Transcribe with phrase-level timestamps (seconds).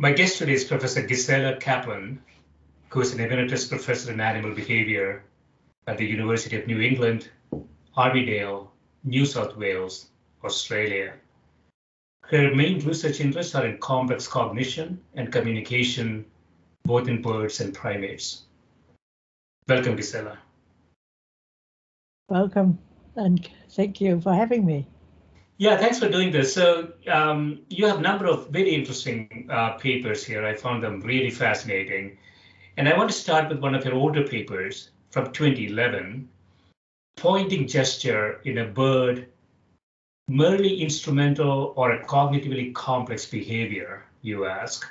[0.00, 2.22] My guest today is Professor Gisela Kaplan,
[2.90, 5.24] who is an emeritus professor in animal behavior
[5.88, 7.28] at the University of New England,
[7.96, 8.68] Armidale,
[9.02, 10.06] New South Wales,
[10.44, 11.14] Australia.
[12.22, 16.26] Her main research interests are in complex cognition and communication,
[16.84, 18.44] both in birds and primates.
[19.66, 20.38] Welcome, Gisela.
[22.28, 22.78] Welcome,
[23.16, 24.86] and thank you for having me.
[25.60, 26.54] Yeah, thanks for doing this.
[26.54, 30.46] So um, you have a number of very interesting uh, papers here.
[30.46, 32.16] I found them really fascinating.
[32.76, 36.28] And I want to start with one of your older papers from 2011,
[37.16, 39.26] pointing gesture in a bird,
[40.28, 44.86] merely instrumental or a cognitively complex behavior, you ask.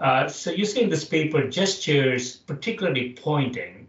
[0.00, 3.86] Uh, so you say in this paper, gestures, particularly pointing,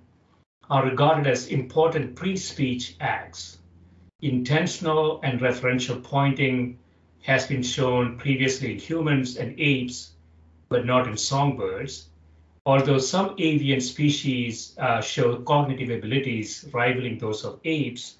[0.70, 3.59] are regarded as important pre-speech acts
[4.22, 6.78] intentional and referential pointing
[7.24, 10.12] has been shown previously in humans and apes,
[10.68, 12.08] but not in songbirds.
[12.66, 18.18] Although some avian species uh, show cognitive abilities rivaling those of apes,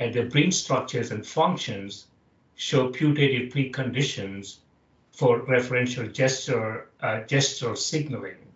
[0.00, 2.06] and their brain structures and functions
[2.54, 4.58] show putative preconditions
[5.12, 8.47] for referential gesture, uh, gesture signaling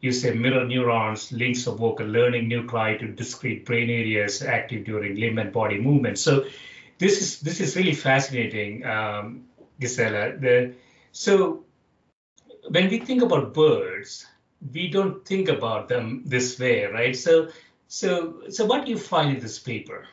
[0.00, 5.16] you say mirror neurons links of vocal learning nuclei to discrete brain areas active during
[5.16, 6.18] limb and body movement.
[6.18, 6.46] So
[6.98, 9.44] this is this is really fascinating, um,
[9.80, 10.36] Gisela.
[10.38, 10.74] The,
[11.12, 11.64] so
[12.68, 14.26] when we think about birds,
[14.72, 17.16] we don't think about them this way, right?
[17.16, 17.48] So
[17.88, 20.06] so so what do you find in this paper?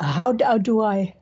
[0.00, 1.14] How, how do I?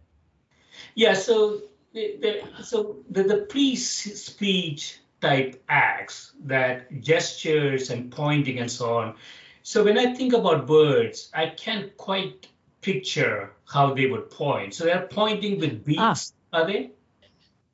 [0.95, 1.61] Yeah, so
[1.93, 9.15] the, the so the, the pre-speech type acts that gestures and pointing and so on.
[9.63, 12.49] So when I think about birds, I can't quite
[12.81, 14.75] picture how they would point.
[14.75, 16.59] So they're pointing with beaks, ah.
[16.59, 16.91] are they?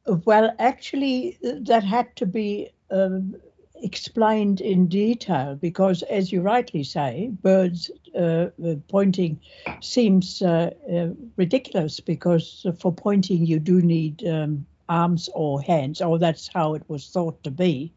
[0.06, 3.36] Well, actually, that had to be um,
[3.82, 9.40] explained in detail because, as you rightly say, birds uh, uh pointing
[9.80, 16.18] seems uh, uh, ridiculous because for pointing you do need um, arms or hands, or
[16.18, 17.92] that's how it was thought to be.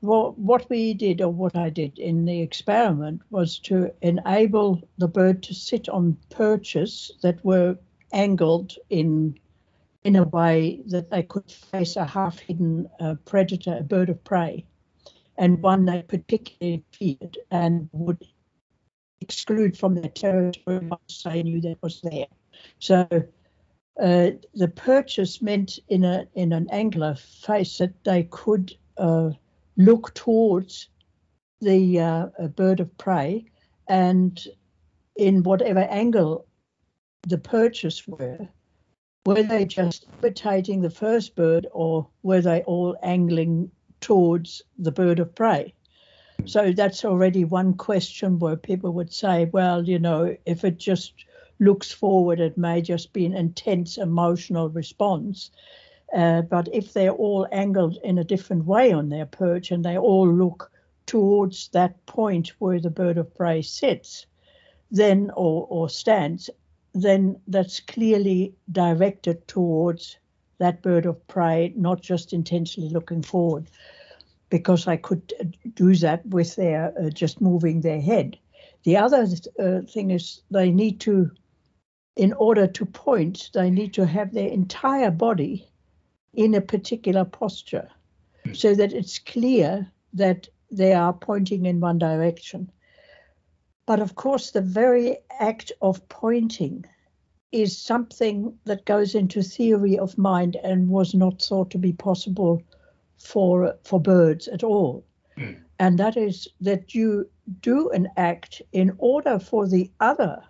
[0.00, 5.08] Well, what we did, or what I did in the experiment, was to enable the
[5.08, 7.76] bird to sit on perches that were
[8.12, 9.38] angled in
[10.04, 14.64] in a way that they could face a half-hidden uh, predator, a bird of prey,
[15.36, 18.24] and one they particularly feared and would
[19.20, 22.26] exclude from their territory once they knew that was there.
[22.78, 23.06] So
[23.98, 29.30] uh, the purchase meant in a in an angler face that they could uh,
[29.76, 30.88] look towards
[31.60, 33.44] the uh, bird of prey,
[33.88, 34.46] and
[35.16, 36.46] in whatever angle
[37.26, 38.48] the purchase were,
[39.26, 43.70] were they just imitating the first bird or were they all angling
[44.00, 45.74] towards the bird of prey?
[46.44, 51.12] So that's already one question where people would say, well, you know, if it just
[51.60, 55.50] looks forward, it may just be an intense emotional response.
[56.14, 59.98] Uh, but if they're all angled in a different way on their perch and they
[59.98, 60.70] all look
[61.06, 64.26] towards that point where the bird of prey sits,
[64.90, 66.48] then or, or stands,
[66.94, 70.18] then that's clearly directed towards
[70.58, 73.66] that bird of prey, not just intentionally looking forward,
[74.50, 78.38] because I could do that with their uh, just moving their head.
[78.84, 79.26] The other
[79.58, 81.30] uh, thing is they need to
[82.18, 85.68] in order to point, they need to have their entire body
[86.34, 87.88] in a particular posture
[88.44, 88.52] hmm.
[88.52, 92.70] so that it's clear that they are pointing in one direction.
[93.86, 96.84] But of course, the very act of pointing
[97.52, 102.60] is something that goes into theory of mind and was not thought to be possible
[103.16, 105.04] for for birds at all.
[105.38, 105.62] Mm.
[105.78, 107.30] And that is that you
[107.60, 110.42] do an act in order for the other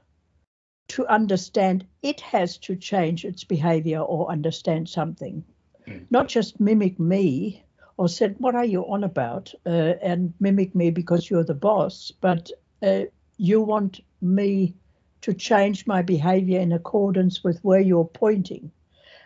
[0.89, 5.45] to understand it has to change its behavior or understand something,
[5.87, 6.05] mm.
[6.11, 7.63] not just mimic me
[7.97, 9.53] or said, What are you on about?
[9.67, 12.51] Uh, and mimic me because you're the boss, but
[12.83, 13.03] uh,
[13.37, 14.75] you want me
[15.21, 18.71] to change my behavior in accordance with where you're pointing.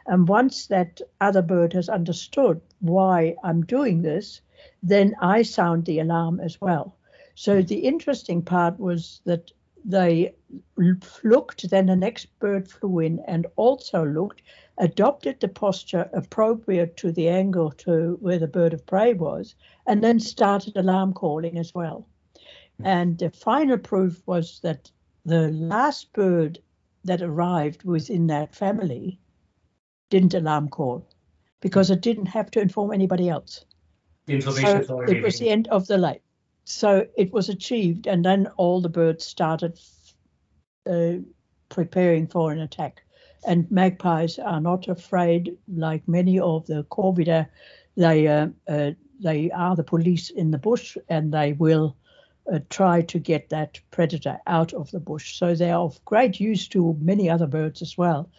[0.07, 4.41] And once that other bird has understood why I'm doing this,
[4.83, 6.97] then I sound the alarm as well.
[7.35, 9.53] So the interesting part was that
[9.85, 10.35] they
[11.23, 14.43] looked, then the next bird flew in and also looked,
[14.79, 19.55] adopted the posture appropriate to the angle to where the bird of prey was,
[19.87, 22.07] and then started alarm calling as well.
[22.79, 22.87] Hmm.
[22.87, 24.91] And the final proof was that
[25.25, 26.59] the last bird
[27.05, 29.19] that arrived within that family
[30.11, 31.07] didn't alarm call.
[31.63, 33.65] because it didn't have to inform anybody else.
[34.27, 36.23] The information so it was the end of the light.
[36.65, 39.81] So it was achieved, and then all the birds started
[40.87, 41.15] uh,
[41.69, 43.03] preparing for an attack.
[43.47, 47.49] And magpies are not afraid, like many of the corvidae.
[47.97, 51.97] They uh, uh, they are the police in the bush, and they will
[52.53, 55.37] uh, try to get that predator out of the bush.
[55.37, 58.31] So they are of great use to many other birds as well.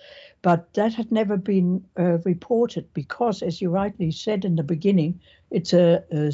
[0.42, 5.22] But that had never been uh, reported because, as you rightly said in the beginning,
[5.52, 6.32] it's a, a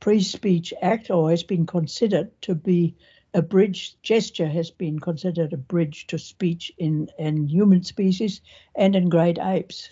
[0.00, 2.96] pre-speech act or has been considered to be
[3.34, 8.40] a bridge gesture has been considered a bridge to speech in, in human species
[8.76, 9.90] and in great apes.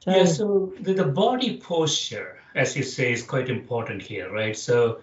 [0.00, 4.56] So, yeah, so the, the body posture, as you say, is quite important here, right?
[4.56, 5.00] So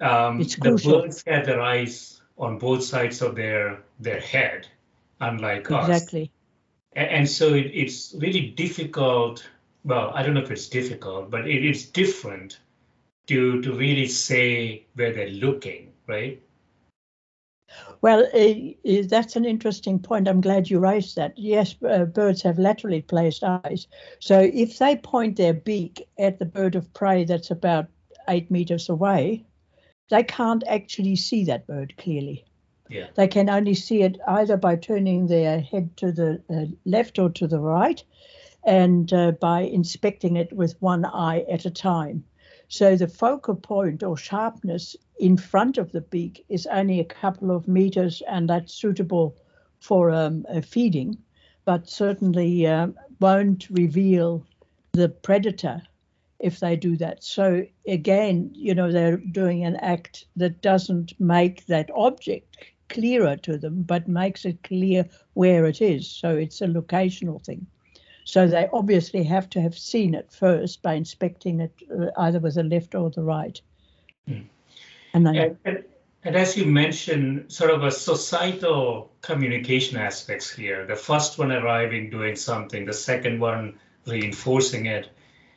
[0.00, 4.66] um, the birds have their eyes on both sides of their their head,
[5.20, 5.76] unlike exactly.
[5.76, 5.88] us.
[5.88, 6.32] Exactly.
[6.94, 9.48] And, and so it, it's really difficult.
[9.84, 12.58] Well, I don't know if it's difficult, but it is different
[13.28, 16.42] to to really say where they're looking, right?
[18.02, 20.28] Well, uh, that's an interesting point.
[20.28, 21.36] I'm glad you raised that.
[21.36, 23.86] Yes, uh, birds have laterally placed eyes.
[24.20, 27.86] So if they point their beak at the bird of prey that's about
[28.28, 29.44] eight meters away,
[30.08, 32.44] they can't actually see that bird clearly.
[32.88, 33.06] Yeah.
[33.14, 37.30] They can only see it either by turning their head to the uh, left or
[37.30, 38.02] to the right
[38.64, 42.24] and uh, by inspecting it with one eye at a time.
[42.72, 47.50] So the focal point or sharpness in front of the beak is only a couple
[47.50, 49.36] of meters and that's suitable
[49.80, 51.18] for um, feeding,
[51.64, 52.86] but certainly uh,
[53.18, 54.46] won't reveal
[54.92, 55.82] the predator
[56.38, 57.24] if they do that.
[57.24, 62.56] So again, you know, they're doing an act that doesn't make that object
[62.88, 66.08] clearer to them, but makes it clear where it is.
[66.08, 67.66] So it's a locational thing.
[68.30, 72.54] So they obviously have to have seen it first by inspecting it uh, either with
[72.54, 73.60] the left or the right.
[74.28, 74.44] Mm.
[75.12, 75.84] And, then, and, and,
[76.22, 80.86] and as you mentioned, sort of a societal communication aspects here.
[80.86, 82.86] The first one arriving, doing something.
[82.86, 85.08] The second one reinforcing it.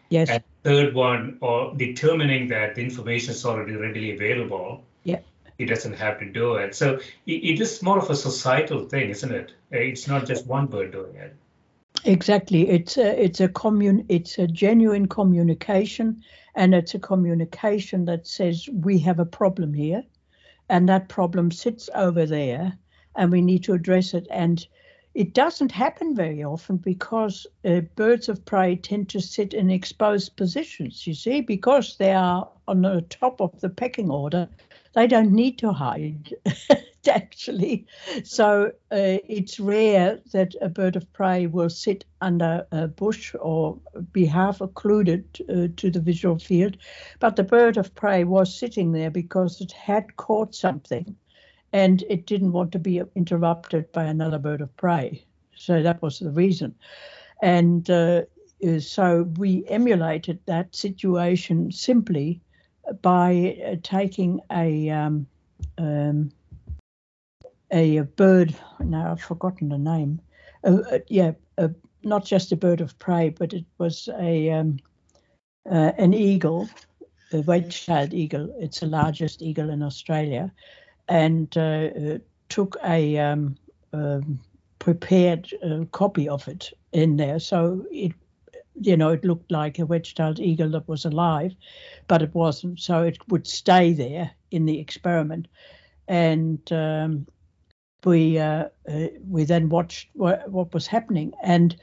[0.10, 0.30] Yes.
[0.30, 4.84] And third one, or determining that the information is already readily available.
[5.04, 5.20] Yeah.
[5.60, 6.74] He doesn't have to do it.
[6.74, 6.96] So
[7.28, 9.52] it, it is more of a societal thing, isn't it?
[9.70, 11.36] It's not just one bird doing it.
[12.06, 12.70] Exactly.
[12.70, 16.22] It's a, it's a commun it's a genuine communication
[16.56, 20.04] and it's a communication that says we have a problem here
[20.70, 22.78] and that problem sits over there
[23.16, 24.68] and we need to address it and
[25.14, 30.36] it doesn't happen very often because uh, birds of prey tend to sit in exposed
[30.36, 34.50] positions, you see, because they are on the top of the pecking order.
[34.94, 36.34] They don't need to hide,
[37.08, 37.86] actually.
[38.24, 43.78] So uh, it's rare that a bird of prey will sit under a bush or
[44.12, 46.78] be half occluded uh, to the visual field.
[47.20, 51.16] But the bird of prey was sitting there because it had caught something
[51.72, 55.26] and it didn't want to be interrupted by another bird of prey.
[55.56, 56.76] So that was the reason.
[57.42, 58.24] And uh,
[58.80, 62.42] so we emulated that situation simply
[63.02, 65.28] by uh, taking a um,
[65.78, 66.32] um,
[67.74, 68.56] a, a, bird.
[68.80, 70.22] Now I've forgotten the name.
[71.08, 71.34] Yeah,
[72.04, 74.80] not just a bird of prey, but it was a um,
[75.70, 76.70] uh, an eagle,
[77.32, 78.54] a wedge-tailed eagle.
[78.60, 80.52] It's the largest eagle in Australia,
[81.08, 83.56] and uh, took a um,
[83.94, 84.40] um,
[84.80, 87.40] prepared uh, copy of it in there.
[87.40, 88.12] So it,
[88.82, 91.54] you know, it looked like a wedge-tailed eagle that was alive,
[92.08, 92.80] but it wasn't.
[92.80, 95.48] So it would stay there in the experiment,
[96.08, 97.26] and um,
[98.06, 101.34] we uh, uh, we then watched what, what was happening.
[101.42, 101.76] And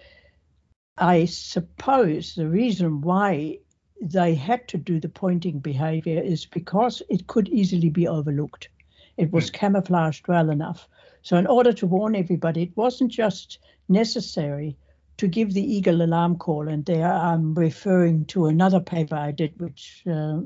[0.99, 3.59] I suppose the reason why
[4.01, 8.69] they had to do the pointing behavior is because it could easily be overlooked.
[9.17, 9.57] It was hmm.
[9.57, 10.89] camouflaged well enough.
[11.23, 13.59] So, in order to warn everybody, it wasn't just
[13.89, 14.77] necessary
[15.19, 16.67] to give the eagle alarm call.
[16.69, 20.39] And there I'm referring to another paper I did, which uh,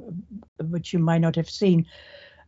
[0.69, 1.87] which you might not have seen,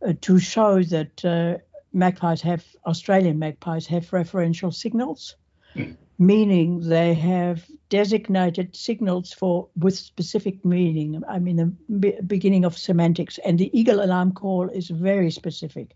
[0.05, 1.57] uh, to show that uh,
[1.97, 5.35] magpies have Australian magpies have referential signals.
[5.75, 11.21] Mm meaning they have designated signals for with specific meaning.
[11.27, 15.95] I mean, the beginning of semantics, and the eagle alarm call is very specific,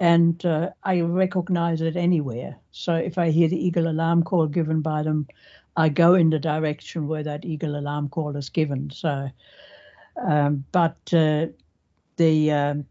[0.00, 2.56] and uh, I recognize it anywhere.
[2.72, 5.28] So if I hear the eagle alarm call given by them,
[5.76, 8.90] I go in the direction where that eagle alarm call is given.
[8.90, 9.30] So,
[10.20, 11.46] um, but uh,
[12.16, 12.86] the um,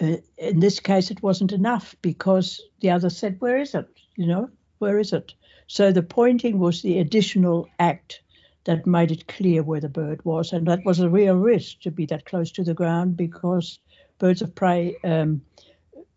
[0.00, 3.88] in this case, it wasn't enough because the other said, "Where is it?
[4.16, 5.34] You know, where is it?"
[5.66, 8.22] So the pointing was the additional act
[8.64, 10.52] that made it clear where the bird was.
[10.52, 13.78] And that was a real risk to be that close to the ground because
[14.18, 15.42] birds of prey um,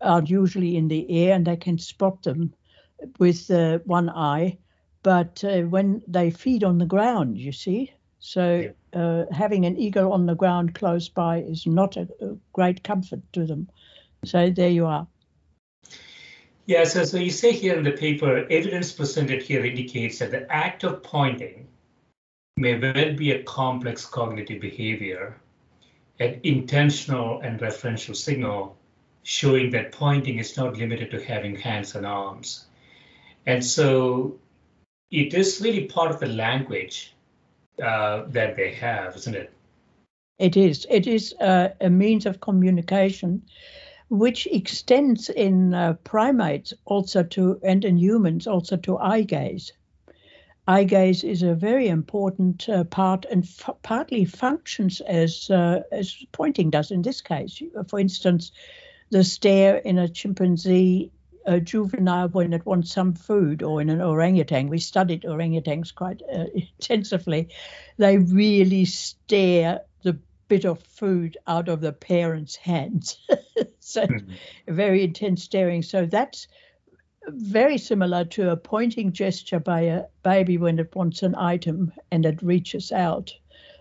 [0.00, 2.52] are usually in the air and they can spot them
[3.18, 4.58] with uh, one eye.
[5.02, 7.92] But uh, when they feed on the ground, you see,
[8.24, 12.82] so uh, having an eagle on the ground close by is not a, a great
[12.82, 13.68] comfort to them.
[14.24, 15.06] So there you are.
[16.64, 20.50] Yeah, so, so you say here in the paper, evidence presented here indicates that the
[20.50, 21.68] act of pointing
[22.56, 25.38] may well be a complex cognitive behavior,
[26.18, 28.74] an intentional and referential signal
[29.24, 32.64] showing that pointing is not limited to having hands and arms.
[33.44, 34.38] And so
[35.10, 37.13] it is really part of the language
[37.82, 39.52] uh, that they have, isn't it?
[40.38, 40.86] It is.
[40.90, 43.42] It is uh, a means of communication
[44.10, 49.72] which extends in uh, primates also to and in humans also to eye gaze.
[50.66, 56.16] Eye gaze is a very important uh, part and f- partly functions as uh, as
[56.32, 57.62] pointing does in this case.
[57.88, 58.50] For instance,
[59.10, 61.12] the stare in a chimpanzee
[61.44, 66.22] a juvenile when it wants some food or in an orangutan we studied orangutans quite
[66.32, 67.48] uh, intensively
[67.98, 73.18] they really stare the bit of food out of the parent's hands.
[73.80, 74.74] so mm-hmm.
[74.74, 75.82] very intense staring.
[75.82, 76.46] So that's
[77.26, 82.26] very similar to a pointing gesture by a baby when it wants an item and
[82.26, 83.34] it reaches out.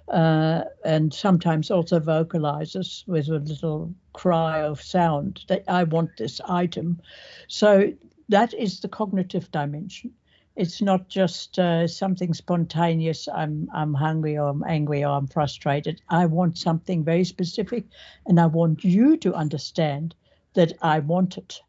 [0.10, 6.42] Uh, and sometimes also vocalizes with a little cry of sound that I want this
[6.48, 7.02] item.
[7.48, 7.94] So
[8.30, 10.14] that is the cognitive dimension
[10.56, 13.28] it's not just uh, something spontaneous.
[13.28, 16.02] I'm I'm hungry or I'm angry or I'm frustrated.
[16.10, 17.86] I want something very specific,
[18.26, 20.14] and I want you to understand
[20.54, 21.62] that I want it,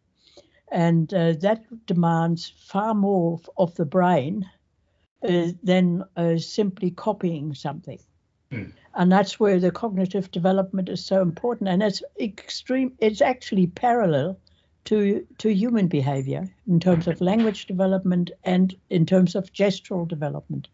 [0.70, 4.50] and uh, that demands far more of the brain
[5.26, 8.00] uh, than uh, simply copying something.
[8.54, 8.72] Mm.
[8.94, 12.92] And that's where the cognitive development is so important, and it's extreme.
[13.00, 14.38] It's actually parallel
[14.84, 20.68] to to human behavior in terms of language development and in terms of gestural development.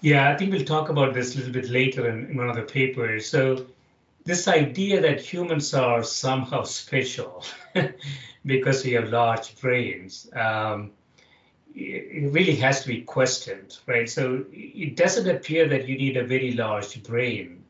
[0.00, 2.56] Yeah, I think we'll talk about this a little bit later in, in one of
[2.56, 3.26] the papers.
[3.28, 3.66] So
[4.24, 7.44] this idea that humans are somehow special
[8.46, 10.92] because we have large brains um,
[11.74, 14.08] it really has to be questioned, right?
[14.08, 17.64] So it doesn't appear that you need a very large brain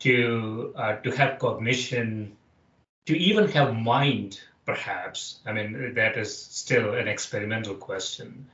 [0.00, 2.36] to uh, to have cognition,
[3.06, 5.40] to even have mind perhaps.
[5.46, 8.46] I mean, that is still an experimental question.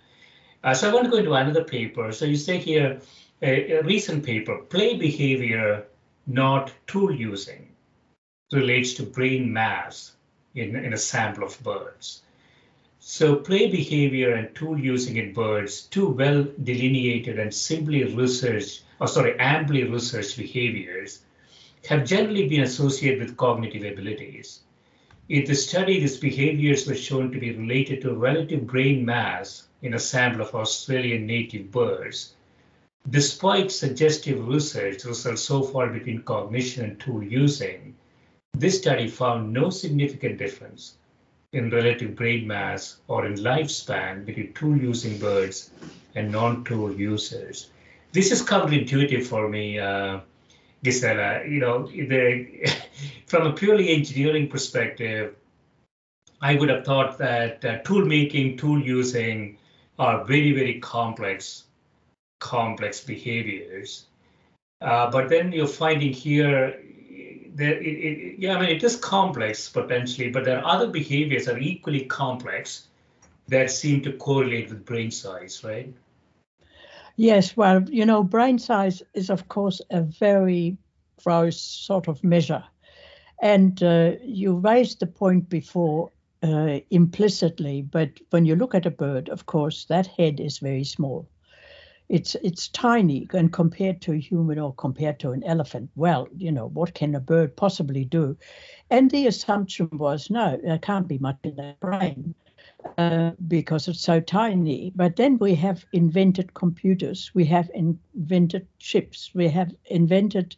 [0.63, 2.13] Uh, so I want to go into another paper.
[2.13, 3.01] So you say here,
[3.43, 5.85] a, a recent paper, play behavior,
[6.27, 7.69] not tool using,
[8.53, 10.13] relates to brain mass
[10.55, 12.23] in, in a sample of birds.
[13.07, 19.09] So play behavior and tool using in birds, two well delineated and simply researched, or
[19.09, 21.21] sorry, amply researched behaviors,
[21.87, 24.61] have generally been associated with cognitive abilities.
[25.29, 29.93] In the study, these behaviors were shown to be related to relative brain mass in
[29.93, 32.33] a sample of Australian native birds.
[33.11, 37.97] Despite suggestive research results so far between cognition and tool using,
[38.55, 40.97] this study found no significant difference
[41.55, 45.71] in relative brain mass or in lifespan between tool using birds
[46.15, 47.71] and non tool users.
[48.13, 49.79] This is counterintuitive for me.
[49.79, 50.21] Uh,
[50.83, 52.69] Gisela, you know, the,
[53.27, 55.35] from a purely engineering perspective,
[56.41, 59.57] I would have thought that uh, tool making, tool using
[59.99, 61.65] are very, very complex,
[62.41, 64.05] complex behaviors.
[64.81, 66.79] Uh, but then you're finding here
[67.55, 71.47] that it, it, yeah, I mean, it is complex potentially, but there are other behaviors
[71.47, 72.89] that are equally complex
[73.49, 75.93] that seem to correlate with brain size, right?
[77.17, 80.77] Yes, well, you know, brain size is, of course, a very
[81.23, 82.65] gross sort of measure.
[83.41, 86.11] And uh, you raised the point before
[86.43, 90.85] uh, implicitly, but when you look at a bird, of course, that head is very
[90.85, 91.29] small.
[92.15, 96.53] It's it's tiny, and compared to a human or compared to an elephant, well, you
[96.53, 98.37] know, what can a bird possibly do?
[98.89, 102.35] And the assumption was, no, there can't be much in their brain.
[102.99, 104.93] Uh, because it's so tiny.
[104.95, 110.55] But then we have invented computers, we have invented chips, we have invented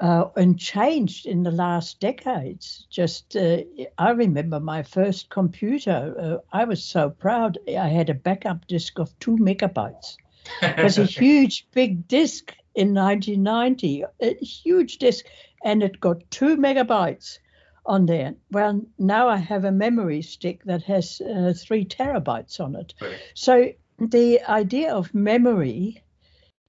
[0.00, 2.86] uh, and changed in the last decades.
[2.88, 3.58] Just, uh,
[3.98, 6.14] I remember my first computer.
[6.18, 7.58] Uh, I was so proud.
[7.68, 10.16] I had a backup disk of two megabytes.
[10.62, 15.24] It was a huge, big disk in 1990, a huge disk,
[15.64, 17.38] and it got two megabytes
[17.86, 18.34] on there.
[18.50, 22.94] Well, now I have a memory stick that has uh, three terabytes on it.
[23.00, 23.18] Right.
[23.34, 26.02] So the idea of memory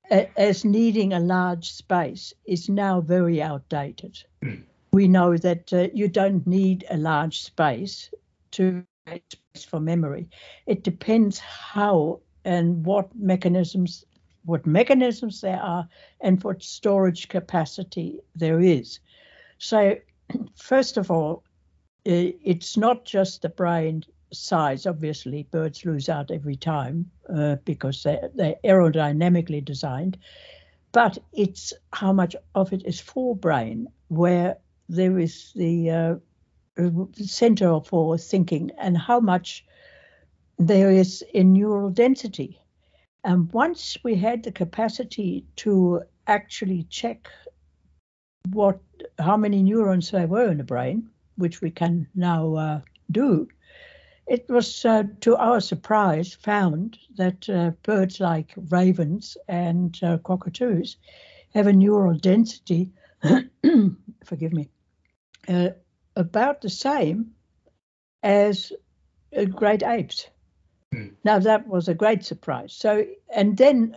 [0.10, 4.22] as needing a large space is now very outdated.
[4.44, 4.64] Mm.
[4.92, 8.14] We know that uh, you don't need a large space
[8.52, 10.30] to space for memory.
[10.66, 14.06] It depends how and what mechanisms
[14.46, 15.88] what mechanisms there are
[16.20, 19.00] and what storage capacity there is.
[19.60, 19.98] So,
[20.56, 21.44] first of all,
[22.04, 24.88] it's not just the brain size.
[24.88, 30.18] Obviously, birds lose out every time uh, because they're, they're aerodynamically designed,
[30.92, 34.58] but it's how much of it is forebrain, where
[34.90, 36.16] there is the uh,
[37.14, 39.64] center for thinking, and how much
[40.58, 42.60] there is in neural density.
[43.24, 47.28] And once we had the capacity to actually check
[48.50, 48.80] what
[49.20, 52.82] how many neurons there were in the brain, which we can now uh,
[53.12, 53.48] do,
[54.28, 60.98] it was uh, to our surprise found that uh, birds like ravens and uh, cockatoos
[61.54, 62.92] have a neural density,
[64.24, 64.70] forgive me,
[65.48, 65.70] uh,
[66.16, 67.32] about the same
[68.24, 68.72] as
[69.36, 70.30] uh, great apes.
[70.94, 71.16] Mm.
[71.24, 72.74] Now that was a great surprise.
[72.74, 73.96] So, and then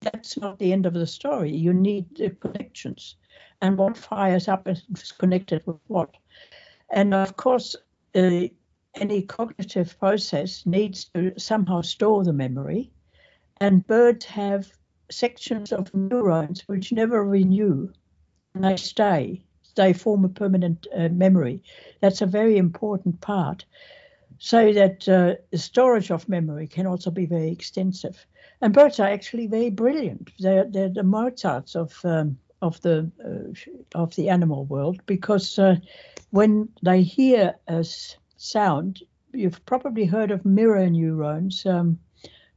[0.00, 1.54] that's not the end of the story.
[1.54, 3.16] You need the connections,
[3.60, 6.16] and what fires up is connected with what.
[6.90, 7.76] And of course,
[8.14, 8.48] uh,
[8.94, 12.90] any cognitive process needs to somehow store the memory,
[13.60, 14.72] and birds have
[15.10, 17.92] sections of neurons which never renew,
[18.54, 19.42] and they stay.
[19.76, 21.62] They form a permanent uh, memory.
[22.00, 23.64] That's a very important part
[24.40, 28.26] so that uh, the storage of memory can also be very extensive.
[28.62, 30.30] And birds are actually very brilliant.
[30.38, 35.76] They're, they're the Mozarts of um, of the uh, of the animal world because uh,
[36.30, 37.84] when they hear a
[38.36, 41.98] sound, you've probably heard of mirror neurons, um,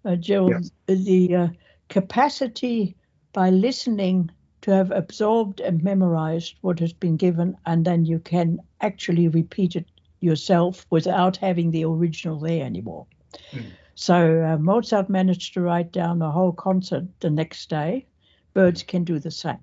[0.06, 0.52] uh, Jill.
[0.52, 0.60] Yeah.
[0.96, 1.48] The uh,
[1.90, 2.96] capacity
[3.34, 8.60] by listening to have absorbed and memorized what has been given, and then you can
[8.80, 9.86] actually repeat it
[10.24, 13.06] yourself without having the original there anymore.
[13.52, 13.66] Mm.
[13.96, 18.08] So uh, Mozart managed to write down the whole concert the next day.
[18.54, 18.88] Birds hmm.
[18.88, 19.60] can do the same.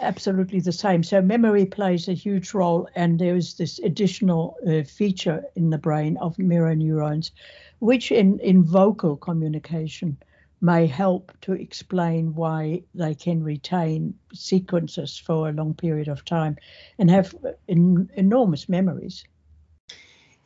[0.00, 1.02] Absolutely the same.
[1.02, 5.78] So memory plays a huge role, and there is this additional uh, feature in the
[5.78, 7.32] brain of mirror neurons,
[7.78, 10.18] which in, in vocal communication
[10.60, 16.56] may help to explain why they can retain sequences for a long period of time
[16.98, 17.34] and have
[17.66, 19.24] in, enormous memories.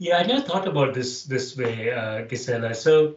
[0.02, 2.74] Yeah, I never thought about this this way, uh, Gisela.
[2.74, 3.14] So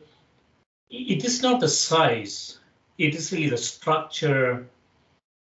[0.87, 2.59] it is not the size;
[2.99, 4.67] it is really the structure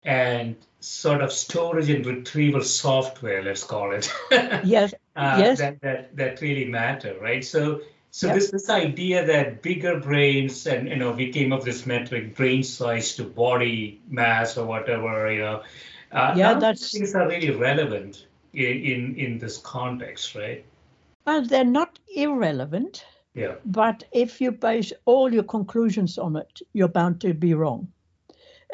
[0.02, 4.12] and sort of storage and retrieval software, let's call it.
[4.64, 4.92] yes.
[5.14, 5.58] Uh, yes.
[5.58, 7.44] That, that that really matter, right?
[7.44, 8.34] So so yep.
[8.34, 12.34] this this idea that bigger brains and you know we came up with this metric
[12.34, 15.62] brain size to body mass or whatever you know.
[16.10, 20.64] Uh, yeah, that's things are really relevant in, in in this context, right?
[21.30, 23.04] Well, they're not irrelevant.
[23.34, 23.54] Yeah.
[23.64, 27.86] But if you base all your conclusions on it, you're bound to be wrong.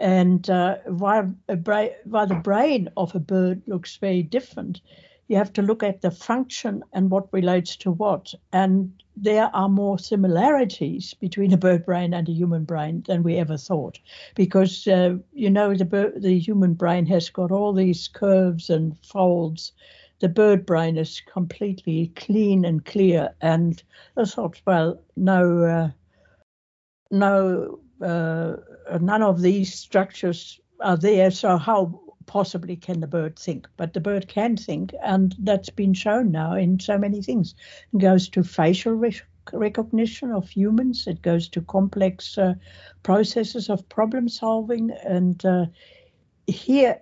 [0.00, 4.80] And uh, while, bra- while the brain of a bird looks very different,
[5.28, 8.32] you have to look at the function and what relates to what.
[8.54, 13.36] And there are more similarities between a bird brain and a human brain than we
[13.36, 13.98] ever thought,
[14.34, 18.96] because uh, you know the bird, the human brain has got all these curves and
[19.04, 19.72] folds
[20.20, 23.34] the bird brain is completely clean and clear.
[23.40, 23.82] And
[24.16, 25.90] I thought, well, no, uh,
[27.10, 28.56] no, uh,
[29.00, 31.30] none of these structures are there.
[31.30, 33.68] So how possibly can the bird think?
[33.76, 37.54] But the bird can think, and that's been shown now in so many things.
[37.92, 41.06] It goes to facial rec- recognition of humans.
[41.06, 42.54] It goes to complex uh,
[43.02, 45.66] processes of problem solving, and uh,
[46.46, 47.00] here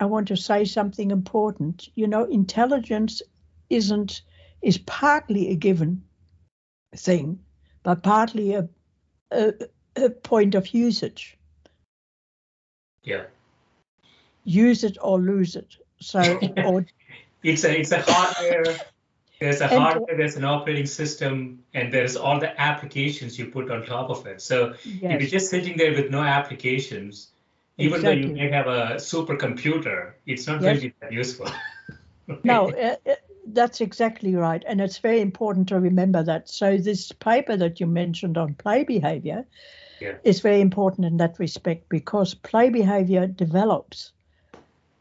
[0.00, 1.88] I want to say something important.
[1.94, 3.22] You know, intelligence
[3.70, 4.22] isn't
[4.60, 6.02] is partly a given
[6.94, 7.40] thing,
[7.82, 8.68] but partly a,
[9.30, 9.52] a,
[9.96, 11.36] a point of usage.
[13.02, 13.24] Yeah.
[14.44, 15.76] Use it or lose it.
[16.00, 16.20] So,
[16.64, 16.86] or,
[17.42, 18.76] it's a it's a hardware.
[19.40, 23.84] There's a hardware, there's an operating system, and there's all the applications you put on
[23.84, 24.40] top of it.
[24.40, 25.14] So yes.
[25.14, 27.31] if you're just sitting there with no applications,
[27.78, 28.22] even exactly.
[28.22, 30.76] though you may have a supercomputer, it's not yes.
[30.76, 31.48] really that useful.
[32.44, 32.96] no, uh,
[33.46, 34.62] that's exactly right.
[34.66, 36.48] And it's very important to remember that.
[36.48, 39.44] So, this paper that you mentioned on play behavior
[40.00, 40.14] yeah.
[40.24, 44.12] is very important in that respect because play behavior develops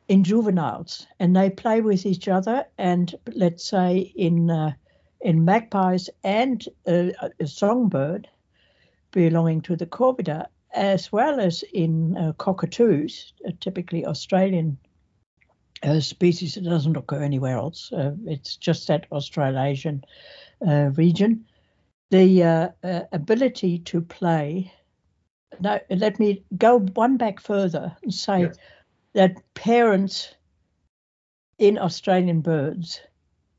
[0.08, 2.66] in juveniles and they play with each other.
[2.78, 4.74] And let's say in, uh,
[5.22, 8.28] in magpies and uh, a songbird
[9.12, 14.78] belonging to the Corvidae, as well as in uh, cockatoos, typically Australian
[15.84, 17.92] uh, species that doesn't occur anywhere else.
[17.92, 20.04] Uh, it's just that Australasian
[20.66, 21.46] uh, region.
[22.12, 24.72] The uh, uh, ability to play.
[25.60, 28.58] Now, let me go one back further and say yes.
[29.14, 30.36] that parents
[31.58, 33.02] in Australian birds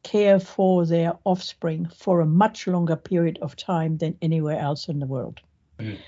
[0.03, 4.99] care for their offspring for a much longer period of time than anywhere else in
[4.99, 5.41] the world.
[5.79, 5.99] Mm.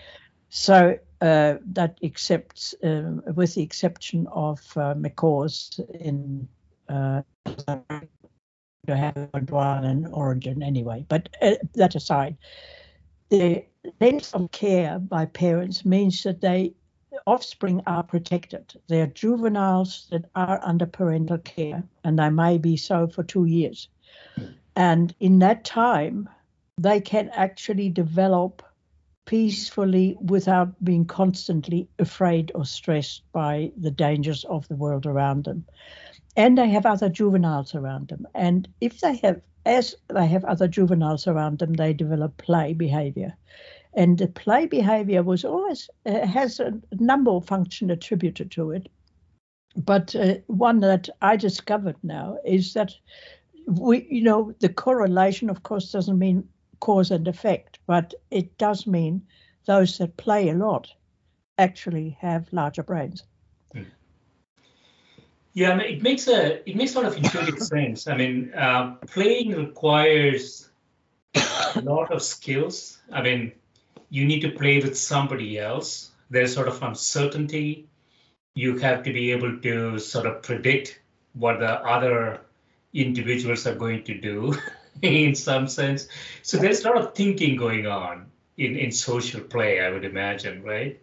[0.57, 6.47] So uh, that accepts, uh, with the exception of uh, macaws in
[6.89, 7.23] uh,
[8.87, 11.07] to have an origin anyway.
[11.09, 12.37] But uh, that aside,
[13.31, 13.65] the
[14.01, 16.75] length of care by parents means that they
[17.27, 18.81] offspring are protected.
[18.87, 23.47] They are juveniles that are under parental care, and they may be so for two
[23.47, 23.89] years.
[24.77, 26.29] And in that time,
[26.79, 28.63] they can actually develop
[29.27, 35.65] peacefully without being constantly afraid or stressed by the dangers of the world around them.
[36.37, 38.27] And they have other juveniles around them.
[38.35, 43.35] And if they have, as they have other juveniles around them, they develop play behavior.
[43.95, 48.89] And the play behavior was always uh, has a number of functions attributed to it.
[49.77, 52.93] But uh, one that I discovered now is that
[53.67, 56.49] we, you know, the correlation, of course, doesn't mean
[56.81, 59.23] cause and effect, but it does mean
[59.67, 60.93] those that play a lot
[61.59, 63.25] actually have larger brains.
[63.73, 63.83] Hmm.
[65.53, 68.09] Yeah, I mean, it makes a it makes a lot of intuitive sense.
[68.09, 70.69] I mean, uh, playing requires
[71.35, 72.99] a lot of skills.
[73.13, 73.53] I mean,
[74.11, 76.11] you need to play with somebody else.
[76.31, 77.87] There's sort of uncertainty.
[78.55, 81.01] You have to be able to sort of predict
[81.33, 82.41] what the other
[82.93, 84.55] individuals are going to do
[85.03, 86.09] in some sense.
[86.43, 88.27] So there's a lot of thinking going on
[88.57, 91.01] in, in social play, I would imagine, right?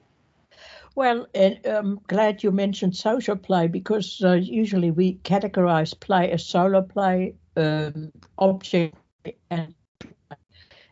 [0.95, 6.81] Well, I'm glad you mentioned social play because uh, usually we categorize play as solo
[6.81, 8.95] play, um, object,
[9.49, 9.73] and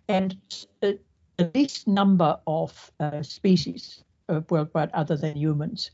[0.07, 0.38] and
[0.81, 0.93] uh,
[1.38, 4.03] the least number of uh, species
[4.49, 5.91] worldwide other than humans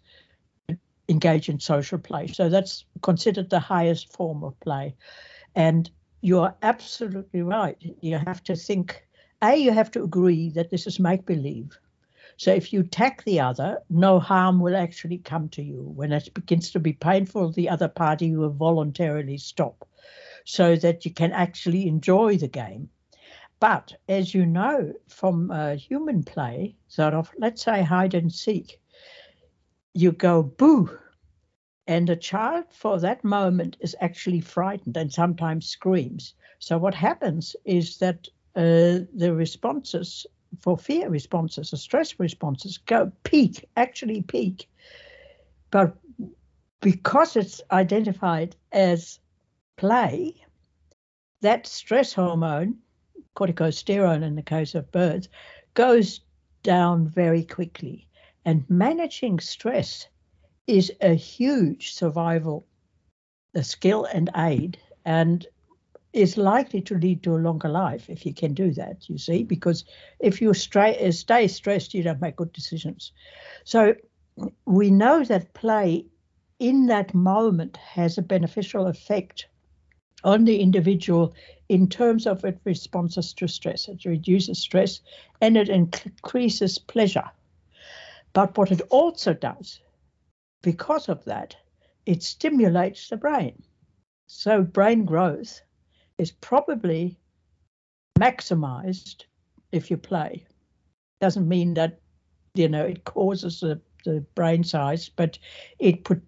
[1.10, 2.28] engage in social play.
[2.28, 4.96] So that's considered the highest form of play.
[5.56, 5.90] And
[6.22, 7.78] you're absolutely right.
[8.02, 9.06] You have to think,
[9.42, 11.78] A, you have to agree that this is make believe.
[12.38, 15.82] So if you attack the other, no harm will actually come to you.
[15.96, 19.88] When it begins to be painful, the other party will voluntarily stop
[20.44, 22.90] so that you can actually enjoy the game.
[23.60, 28.80] But as you know from uh, human play, sort of, let's say hide and seek,
[29.94, 30.90] you go boo
[31.88, 36.34] and the child for that moment is actually frightened and sometimes screams.
[36.60, 40.26] So what happens is that uh, the responses
[40.60, 44.68] for fear responses or stress responses go peak, actually peak.
[45.70, 45.96] But
[46.82, 49.20] because it's identified as
[49.76, 50.36] play,
[51.42, 52.78] that stress hormone,
[53.36, 55.30] corticosterone in the case of birds,
[55.74, 56.22] goes
[56.64, 58.08] down very quickly.
[58.46, 60.08] And managing stress
[60.68, 62.66] is a huge survival
[63.56, 65.48] a skill and aid and
[66.14, 69.44] is likely to lead to a longer life if you can do that, you see,
[69.44, 69.84] because
[70.20, 73.12] if you stray, stay stressed, you don't make good decisions.
[73.64, 73.96] So
[74.66, 76.06] we know that play
[76.60, 79.48] in that moment has a beneficial effect
[80.24, 81.34] on the individual
[81.70, 83.88] in terms of its responses to stress.
[83.88, 85.02] It reduces stress
[85.42, 87.30] and it increases pleasure.
[88.34, 89.80] But what it also does
[90.66, 91.56] because of that,
[92.08, 93.62] it stimulates the brain.
[94.26, 95.62] So brain growth
[96.18, 97.20] is probably
[98.18, 99.26] maximized
[99.72, 100.48] if you play.
[101.22, 102.00] Doesn't mean that
[102.56, 105.38] you know it causes the, the brain size, but
[105.78, 106.24] it put,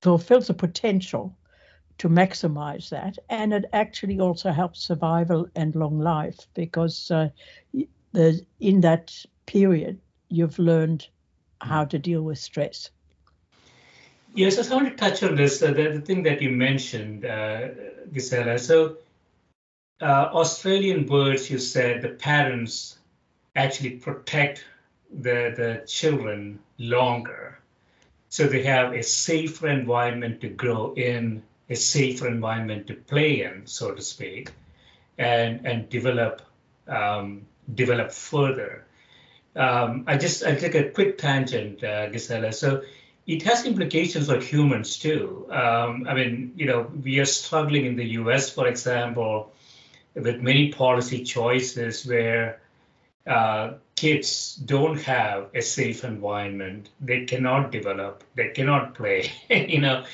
[0.00, 1.36] fulfills the potential
[1.98, 7.28] to maximize that, and it actually also helps survival and long life because uh,
[8.12, 9.12] the in that
[9.46, 11.08] period you've learned
[11.62, 12.90] how to deal with stress.
[14.34, 17.68] Yes, I want to touch on this, uh, the, the, thing that you mentioned, uh,
[18.12, 18.58] Gisela.
[18.58, 18.96] So,
[20.02, 22.98] uh, Australian birds, you said the parents
[23.54, 24.64] actually protect
[25.08, 27.60] the, the children longer.
[28.28, 33.68] So they have a safer environment to grow in, a safer environment to play in,
[33.68, 34.50] so to speak,
[35.16, 36.42] and, and develop
[36.88, 38.84] um, develop further.
[39.54, 42.52] Um, I just I'll take a quick tangent, uh, Gisela.
[42.52, 42.82] So
[43.26, 45.46] it has implications for humans too.
[45.50, 49.52] Um, I mean, you know, we are struggling in the US, for example,
[50.14, 52.60] with many policy choices where
[53.26, 60.04] uh, kids don't have a safe environment, they cannot develop, they cannot play, you know,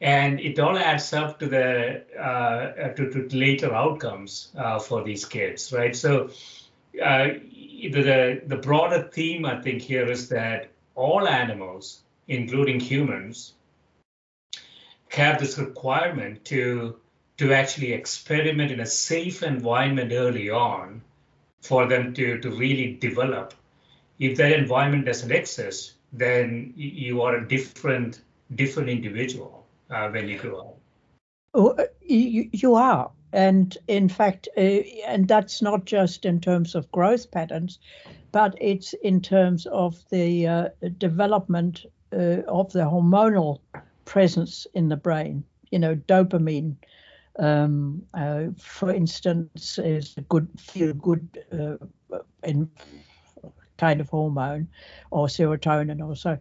[0.00, 5.24] and it all adds up to the uh, to, to, later outcomes uh, for these
[5.24, 5.94] kids, right?
[5.94, 6.30] So
[7.02, 7.28] uh,
[7.82, 12.00] the the broader theme I think here is that all animals,
[12.30, 13.54] including humans,
[15.08, 16.96] have this requirement to
[17.36, 21.02] to actually experiment in a safe environment early on
[21.62, 23.54] for them to, to really develop.
[24.18, 28.20] If that environment doesn't exist, then you are a different
[28.54, 30.76] different individual uh, when you grow up.
[31.54, 33.10] Oh, uh, you, you are.
[33.32, 37.78] And in fact, uh, and that's not just in terms of growth patterns,
[38.32, 43.60] but it's in terms of the uh, development uh, of the hormonal
[44.04, 45.44] presence in the brain.
[45.70, 46.76] You know, dopamine,
[47.38, 52.68] um, uh, for instance, is a good feel good uh, in
[53.78, 54.68] kind of hormone,
[55.10, 56.38] or serotonin also.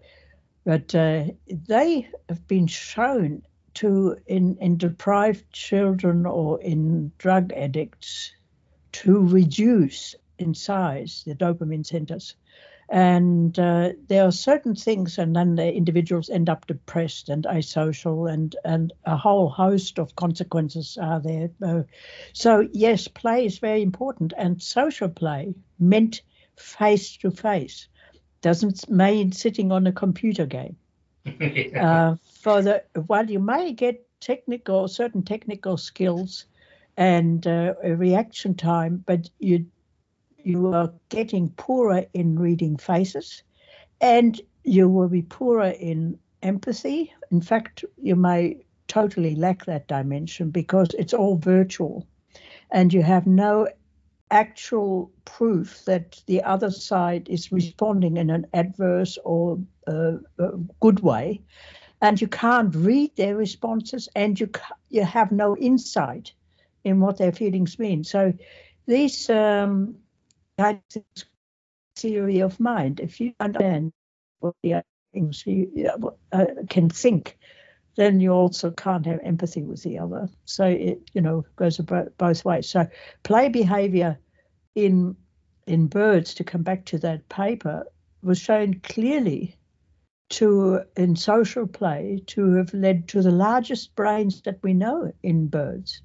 [0.65, 3.43] But uh, they have been shown
[3.75, 8.33] to in, in deprived children or in drug addicts
[8.91, 12.35] to reduce in size the dopamine centers
[12.91, 18.31] and uh, there are certain things and then the individuals end up depressed and asocial
[18.31, 21.51] and and a whole host of consequences are there.
[21.63, 21.83] Uh,
[22.33, 26.21] so yes play is very important and social play meant
[26.55, 27.87] face to face
[28.41, 30.75] doesn't mean sitting on a computer game.
[31.79, 36.45] Uh, for the while you may get technical certain technical skills
[36.97, 39.65] and uh, reaction time but you
[40.43, 43.43] you are getting poorer in reading faces
[44.01, 47.13] and you will be poorer in empathy.
[47.31, 52.07] In fact, you may totally lack that dimension because it's all virtual
[52.71, 53.67] and you have no
[54.31, 60.99] actual proof that the other side is responding in an adverse or uh, uh, good
[60.99, 61.41] way
[62.01, 64.49] and you can't read their responses and you
[64.89, 66.31] you have no insight
[66.83, 68.31] in what their feelings mean so
[68.85, 69.95] these um,
[70.59, 71.03] kind of
[71.95, 72.99] theory of mind.
[72.99, 73.93] If you understand
[74.39, 75.89] what the other things you
[76.31, 77.37] uh, can think,
[77.95, 80.29] then you also can't have empathy with the other.
[80.45, 82.69] So it, you know, goes both ways.
[82.69, 82.87] So
[83.23, 84.17] play behavior
[84.75, 85.15] in
[85.67, 87.85] in birds, to come back to that paper,
[88.23, 89.55] was shown clearly
[90.29, 95.47] to in social play to have led to the largest brains that we know in
[95.47, 96.01] birds.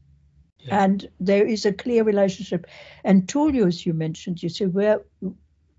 [0.71, 2.67] And there is a clear relationship.
[3.05, 5.03] And tool use, you mentioned, you see, we're,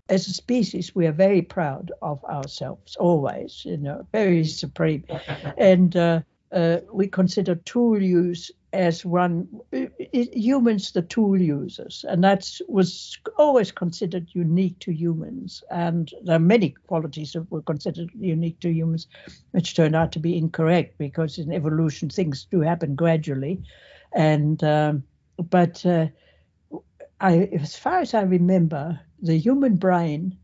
[0.08, 5.04] as a species, we are very proud of ourselves, always, you know, very supreme.
[5.58, 6.20] and uh,
[6.52, 9.48] uh, we consider tool use as one,
[10.12, 12.04] humans, the tool users.
[12.08, 15.64] And that was always considered unique to humans.
[15.70, 19.06] And there are many qualities that were considered unique to humans,
[19.52, 23.62] which turned out to be incorrect because in evolution, things do happen gradually
[24.12, 25.04] and um,
[25.50, 26.06] but uh,
[27.20, 30.36] I, as far as I remember, the human brain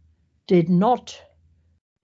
[0.46, 1.20] did not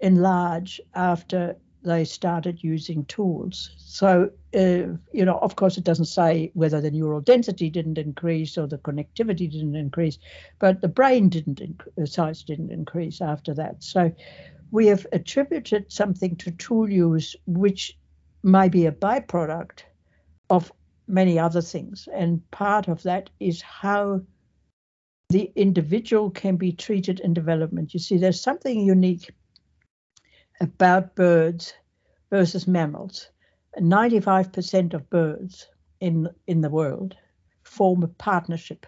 [0.01, 3.71] enlarge after they started using tools.
[3.79, 8.59] So, uh, you know, of course, it doesn't say whether the neural density didn't increase
[8.59, 10.19] or the connectivity didn't increase,
[10.59, 13.83] but the brain didn't, the size didn't increase after that.
[13.83, 14.13] So,
[14.71, 17.97] we have attributed something to tool use, which
[18.43, 19.85] may be a byproduct
[20.51, 20.71] of
[21.09, 22.09] many other things.
[22.13, 24.23] And part of that is how
[25.31, 27.95] the individual can be treated in development.
[27.95, 29.31] You see, there's something unique
[30.61, 31.75] about birds
[32.31, 33.31] versus mammals.
[33.79, 35.69] 95% of birds
[36.01, 37.17] in, in the world
[37.63, 38.87] form a partnership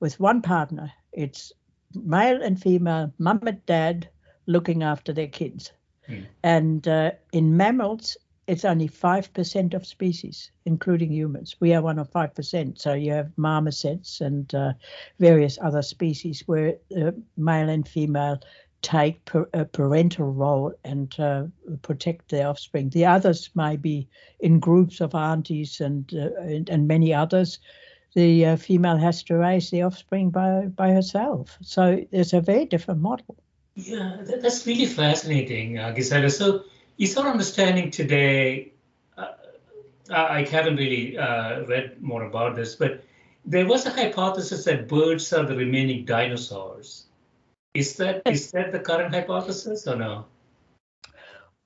[0.00, 0.92] with one partner.
[1.12, 1.52] It's
[1.94, 4.08] male and female, mum and dad
[4.46, 5.72] looking after their kids.
[6.08, 6.26] Mm.
[6.42, 8.16] And uh, in mammals,
[8.52, 11.56] it's only 5% of species, including humans.
[11.58, 12.78] We are one of 5%.
[12.78, 14.74] So you have marmosets and uh,
[15.18, 18.40] various other species where uh, male and female
[18.82, 21.44] take per, a parental role and uh,
[21.80, 22.90] protect their offspring.
[22.90, 24.06] The others may be
[24.38, 27.58] in groups of aunties and, uh, and, and, many others.
[28.14, 31.56] The uh, female has to raise the offspring by, by herself.
[31.62, 33.34] So it's a very different model.
[33.76, 35.98] Yeah, that's really fascinating, uh.
[36.28, 36.64] So
[37.02, 38.72] is our understanding today,
[39.18, 39.32] uh,
[40.08, 43.02] I haven't really uh, read more about this, but
[43.44, 47.06] there was a hypothesis that birds are the remaining dinosaurs.
[47.74, 50.26] Is that is that the current hypothesis or no?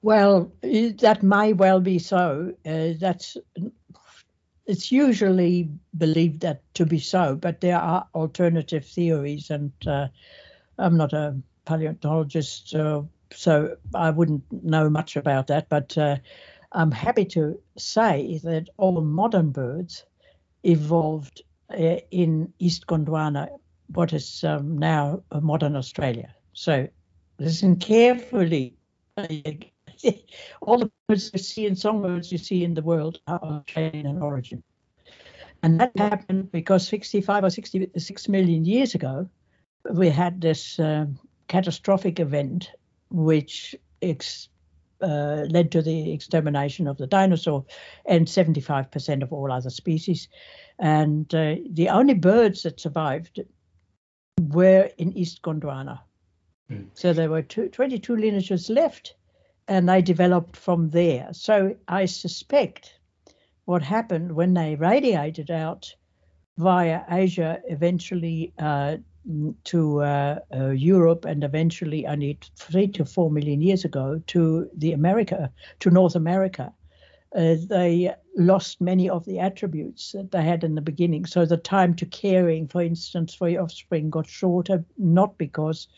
[0.01, 2.55] Well, that may well be so.
[2.65, 3.37] Uh, that's
[4.67, 5.69] it's usually
[5.99, 10.07] believed that to be so, but there are alternative theories, and uh,
[10.79, 15.69] I'm not a paleontologist, uh, so I wouldn't know much about that.
[15.69, 16.17] But uh,
[16.73, 20.05] I'm happy to say that all modern birds
[20.65, 23.49] evolved uh, in East Gondwana,
[23.95, 26.35] what is um, now modern Australia.
[26.53, 26.89] So
[27.39, 28.75] listen carefully.
[30.63, 34.23] all the birds you see in songbirds you see in the world are Australian in
[34.23, 34.63] origin.
[35.63, 39.29] And that happened because 65 or 66 million years ago,
[39.91, 41.07] we had this uh,
[41.49, 42.71] catastrophic event
[43.11, 44.49] which ex-
[45.03, 47.65] uh, led to the extermination of the dinosaur
[48.07, 50.29] and 75% of all other species.
[50.79, 53.41] And uh, the only birds that survived
[54.41, 56.01] were in East Gondwana.
[56.71, 56.89] Mm.
[56.95, 59.15] So there were two, 22 lineages left,
[59.69, 61.29] and they developed from there.
[61.33, 62.99] So I suspect
[63.65, 65.95] what happened when they radiated out
[66.59, 68.97] via Asia, eventually uh,
[69.65, 74.93] to uh, uh, Europe, and eventually only three to four million years ago to the
[74.93, 76.73] America, to North America.
[77.35, 81.27] Uh, they lost many of the attributes that they had in the beginning.
[81.27, 85.89] So the time to caring, for instance, for your offspring got shorter, not because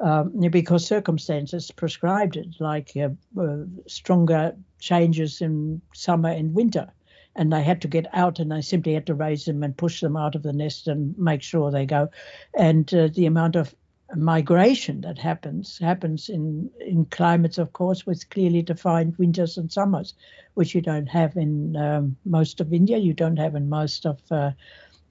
[0.00, 3.08] um, because circumstances prescribed it, like uh,
[3.40, 6.92] uh, stronger changes in summer and winter
[7.38, 10.00] and they had to get out and they simply had to raise them and push
[10.00, 12.10] them out of the nest and make sure they go.
[12.54, 13.74] And uh, the amount of
[14.16, 20.14] migration that happens happens in in climates, of course, with clearly defined winters and summers,
[20.54, 24.20] which you don't have in um, most of India, you don't have in most of
[24.30, 24.50] uh,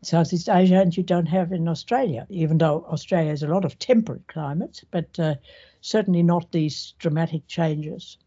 [0.01, 2.27] Southeast Asia, and you don't have in Australia.
[2.29, 5.35] Even though Australia has a lot of temperate climates, but uh,
[5.81, 8.17] certainly not these dramatic changes.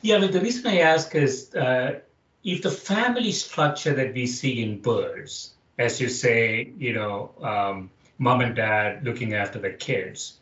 [0.00, 2.00] Yeah, but the reason I ask is uh,
[2.48, 7.90] if the family structure that we see in birds, as you say, you know, um,
[8.16, 10.38] mom and dad looking after the kids,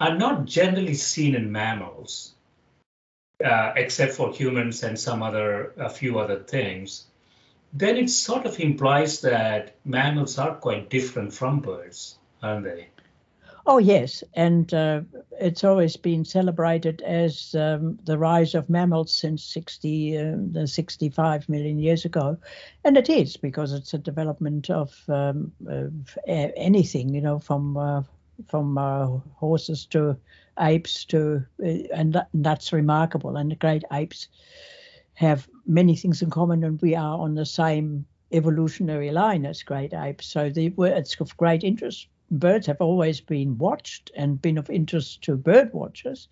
[0.00, 2.34] are not generally seen in mammals,
[3.44, 7.06] uh, except for humans and some other, a few other things,
[7.72, 12.88] then it sort of implies that mammals are quite different from birds, aren't they?
[13.70, 14.24] Oh, yes.
[14.32, 15.02] And uh,
[15.38, 21.46] it's always been celebrated as um, the rise of mammals since 60, uh, the 65
[21.50, 22.38] million years ago.
[22.84, 28.02] And it is because it's a development of, um, of anything, you know, from uh,
[28.48, 30.16] from uh, horses to
[30.58, 33.36] apes to, uh, and that, that's remarkable.
[33.36, 34.28] And the great apes
[35.12, 39.92] have many things in common, and we are on the same evolutionary line as great
[39.92, 40.26] apes.
[40.26, 45.36] So it's of great interest birds have always been watched and been of interest to
[45.36, 46.28] bird watchers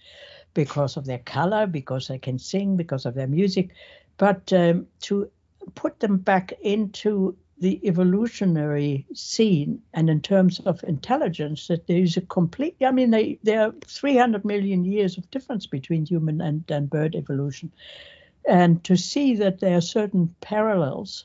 [0.54, 3.70] because of their color, because they can sing, because of their music.
[4.16, 5.30] But um, to
[5.74, 12.16] put them back into the evolutionary scene and in terms of intelligence, that there is
[12.16, 16.64] a complete, I mean, they, there are 300 million years of difference between human and,
[16.70, 17.72] and bird evolution.
[18.46, 21.24] And to see that there are certain parallels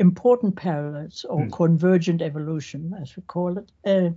[0.00, 1.52] important parallels or mm.
[1.52, 4.10] convergent evolution, as we call it, uh,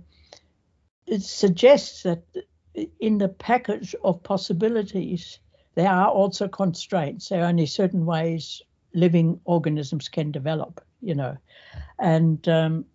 [1.06, 2.24] it suggests that
[2.98, 5.38] in the package of possibilities,
[5.74, 7.28] there are also constraints.
[7.28, 8.62] There are only certain ways
[8.94, 11.36] living organisms can develop, you know.
[11.98, 12.86] And um,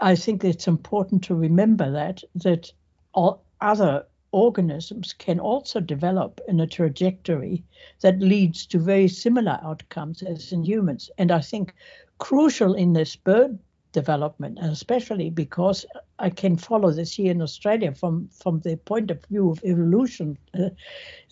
[0.00, 2.72] I think it's important to remember that that
[3.12, 4.04] all other
[4.34, 7.62] organisms can also develop in a trajectory
[8.00, 11.10] that leads to very similar outcomes as in humans.
[11.18, 11.74] And I think
[12.18, 13.58] crucial in this bird
[13.92, 15.86] development, especially because
[16.18, 20.36] I can follow this here in Australia from, from the point of view of evolution,
[20.52, 20.70] uh,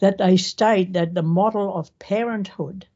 [0.01, 2.87] that I state that the model of parenthood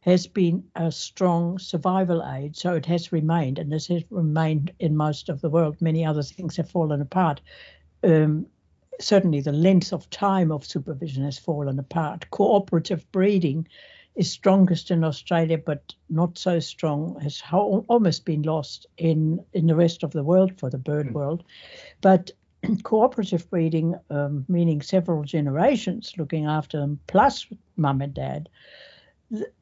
[0.00, 2.56] has been a strong survival aid.
[2.56, 5.76] So it has remained, and this has remained in most of the world.
[5.80, 7.40] Many other things have fallen apart.
[8.04, 8.46] Um,
[9.00, 12.30] certainly the length of time of supervision has fallen apart.
[12.30, 13.66] Cooperative breeding
[14.16, 19.76] is strongest in Australia, but not so strong, has almost been lost in, in the
[19.76, 21.12] rest of the world for the bird mm.
[21.12, 21.44] world.
[22.00, 22.32] But
[22.82, 27.46] cooperative breeding, um, meaning several generations looking after them, plus
[27.76, 28.48] mum and dad,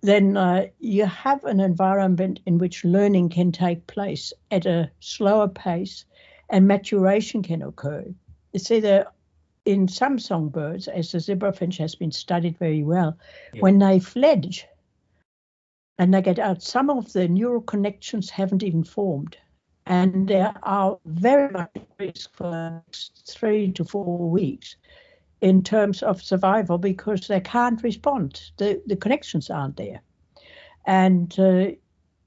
[0.01, 5.49] then uh, you have an environment in which learning can take place at a slower
[5.49, 6.05] pace
[6.49, 8.07] and maturation can occur.
[8.53, 9.07] You see, there
[9.67, 13.19] in some songbirds, as the zebrafinch has been studied very well,
[13.53, 13.61] yeah.
[13.61, 14.67] when they fledge
[15.99, 19.37] and they get out, some of the neural connections haven't even formed.
[19.87, 22.83] And there are very much at risk for
[23.29, 24.77] three to four weeks
[25.41, 28.51] in terms of survival because they can't respond.
[28.57, 30.01] The, the connections aren't there.
[30.87, 31.73] And uh,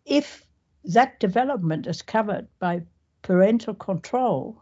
[0.05, 0.45] if
[0.85, 2.81] that development is covered by
[3.21, 4.61] parental control,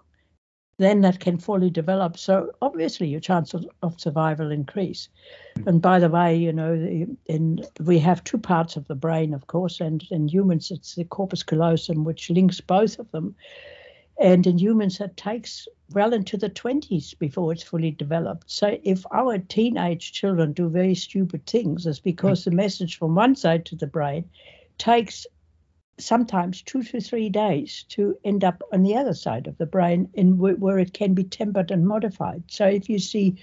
[0.78, 2.17] then that can fully develop.
[2.17, 5.09] So obviously your chances of survival increase.
[5.65, 6.73] And by the way, you know,
[7.25, 11.05] in we have two parts of the brain, of course, and in humans it's the
[11.05, 13.36] corpus callosum, which links both of them.
[14.19, 18.49] And in humans, it takes well into the 20s before it's fully developed.
[18.49, 23.36] So if our teenage children do very stupid things, it's because the message from one
[23.36, 24.28] side to the brain
[24.80, 25.28] takes
[26.00, 30.10] sometimes two to three days to end up on the other side of the brain
[30.14, 32.43] in where it can be tempered and modified.
[32.48, 33.38] So if you see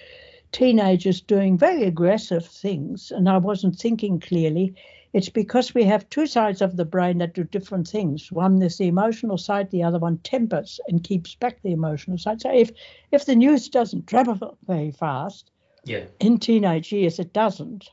[0.53, 4.75] teenagers doing very aggressive things, and I wasn't thinking clearly,
[5.13, 8.31] it's because we have two sides of the brain that do different things.
[8.33, 12.41] One is the emotional side, the other one tempers and keeps back the emotional side.
[12.41, 12.71] So if
[13.13, 15.51] if the news doesn't travel very fast,
[15.85, 17.91] yeah, in teenage years it doesn't,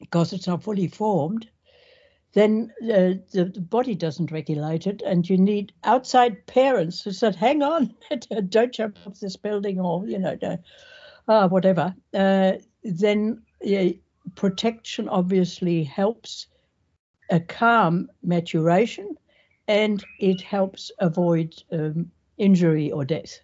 [0.00, 1.48] because it's not fully formed
[2.34, 7.34] then uh, the, the, body doesn't regulate it, and you need outside parents who said,
[7.34, 7.94] "Hang on,
[8.48, 10.38] don't jump off this building," or you know,
[11.28, 11.94] uh, whatever.
[12.14, 12.52] Uh,
[12.84, 13.42] then
[14.34, 16.46] protection obviously helps
[17.30, 19.16] a calm maturation,
[19.68, 23.40] and it helps avoid um, injury or death.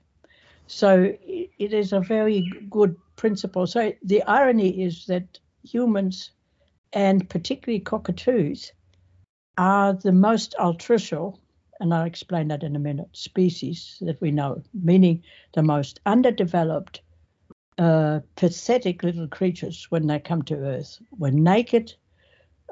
[0.67, 3.67] So it is a very good principle.
[3.67, 6.31] So the irony is that humans
[6.93, 8.73] and particularly cockatoos
[9.59, 11.39] are the most altricial,
[11.81, 15.23] and I'll explain that in a minute, species that we know, meaning
[15.55, 17.03] the most underdeveloped,
[17.77, 20.99] uh, pathetic little creatures when they come to Earth.
[21.19, 21.95] We're naked,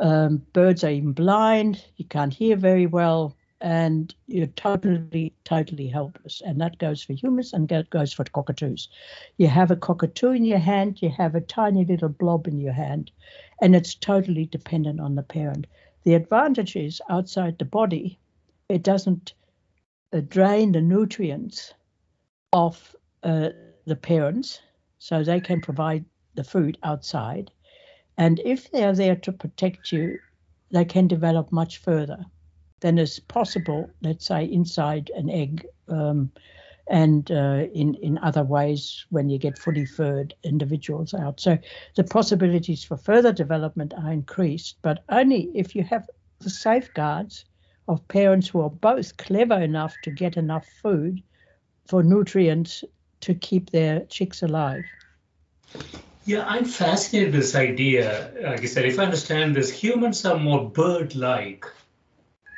[0.01, 6.43] um, birds are even blind, you can't hear very well, and you're totally, totally helpless.
[6.45, 8.89] And that goes for humans and that goes for cockatoos.
[9.39, 12.73] You have a cockatoo in your hand, you have a tiny little blob in your
[12.73, 13.11] hand,
[13.63, 15.67] and it's totally dependent on the parent.
[16.07, 18.21] The advantage is outside the body,
[18.69, 19.35] it doesn't
[20.13, 21.75] uh, drain the nutrients
[22.53, 22.95] of
[23.25, 23.49] uh,
[23.87, 24.61] the parents,
[24.99, 26.05] so they can provide
[26.37, 27.51] the food outside.
[28.17, 30.21] And if they are there to protect you,
[30.71, 32.25] they can develop much further
[32.79, 36.31] than is possible, let's say, inside an egg um,
[36.89, 41.41] and uh, in, in other ways when you get fully furred individuals out.
[41.41, 41.59] So
[41.97, 46.09] the possibilities for further development are increased, but only if you have
[46.41, 47.45] the safeguards
[47.89, 51.23] of parents who are both clever enough to get enough food
[51.89, 52.85] for nutrients
[53.21, 54.85] to keep their chicks alive.
[56.25, 58.33] Yeah, I'm fascinated with this idea.
[58.43, 61.65] Like I said, if I understand this, humans are more bird-like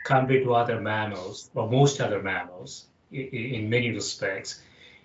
[0.05, 4.61] compared to other mammals, or most other mammals in many respects.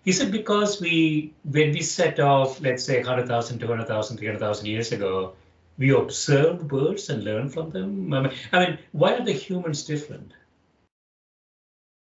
[0.05, 5.33] Is it because we, when we set off, let's say 100,000, 200,000, 300,000 years ago,
[5.77, 8.13] we observed birds and learned from them?
[8.13, 10.33] I mean, I mean, why are the humans different?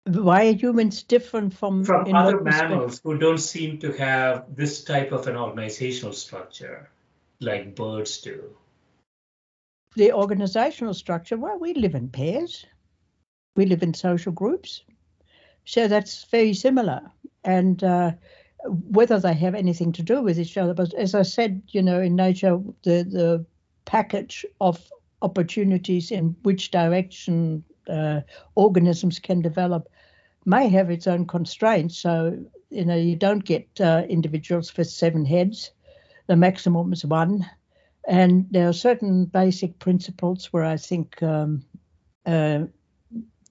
[0.06, 5.12] Why are humans different from from other mammals who don't seem to have this type
[5.12, 6.90] of an organizational structure
[7.42, 8.56] like birds do?
[9.96, 12.66] The organizational structure, well, we live in pairs.
[13.56, 14.84] We live in social groups.
[15.68, 17.02] So that's very similar.
[17.44, 18.12] And uh,
[18.64, 22.00] whether they have anything to do with each other, but as I said, you know,
[22.00, 23.46] in nature, the, the
[23.84, 24.80] package of
[25.22, 28.22] opportunities in which direction uh,
[28.56, 29.90] organisms can develop
[30.46, 31.98] may have its own constraints.
[31.98, 32.40] So,
[32.70, 35.72] you know, you don't get uh, individuals with seven heads,
[36.28, 37.46] the maximum is one.
[38.08, 41.66] And there are certain basic principles where I think um,
[42.26, 42.68] uh,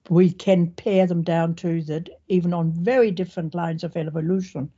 [0.09, 4.71] we can pare them down to that even on very different lines of evolution,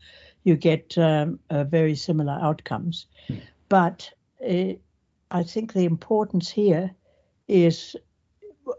[0.44, 3.06] you get um, uh, very similar outcomes.
[3.28, 3.42] Mm.
[3.68, 4.12] But
[4.48, 4.74] uh,
[5.32, 6.92] I think the importance here
[7.48, 7.96] is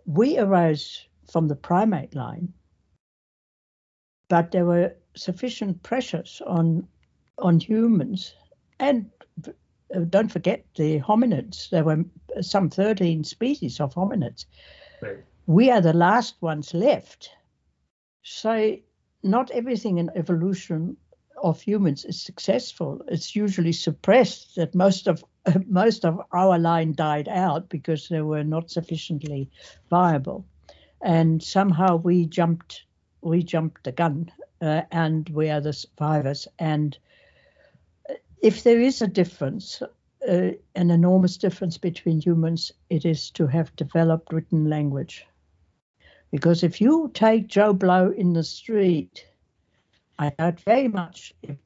[0.06, 2.52] we arose from the primate line,
[4.28, 6.86] but there were sufficient pressures on
[7.38, 8.34] on humans
[8.78, 9.10] and
[9.46, 11.70] uh, don't forget the hominids.
[11.70, 12.04] There were
[12.42, 14.44] some 13 species of hominids.
[15.00, 17.28] Right we are the last ones left.
[18.22, 18.76] So
[19.24, 20.96] not everything in evolution
[21.42, 23.02] of humans is successful.
[23.08, 25.24] It's usually suppressed that most of
[25.66, 29.50] most of our line died out because they were not sufficiently
[29.88, 30.44] viable,
[31.02, 32.84] and somehow we jumped
[33.20, 34.30] we jumped the gun,
[34.60, 36.46] uh, and we are the survivors.
[36.60, 36.96] And
[38.40, 39.82] if there is a difference,
[40.28, 45.26] uh, an enormous difference between humans, it is to have developed written language.
[46.30, 49.26] Because if you take Joe Blow in the street,
[50.18, 51.56] I doubt very much if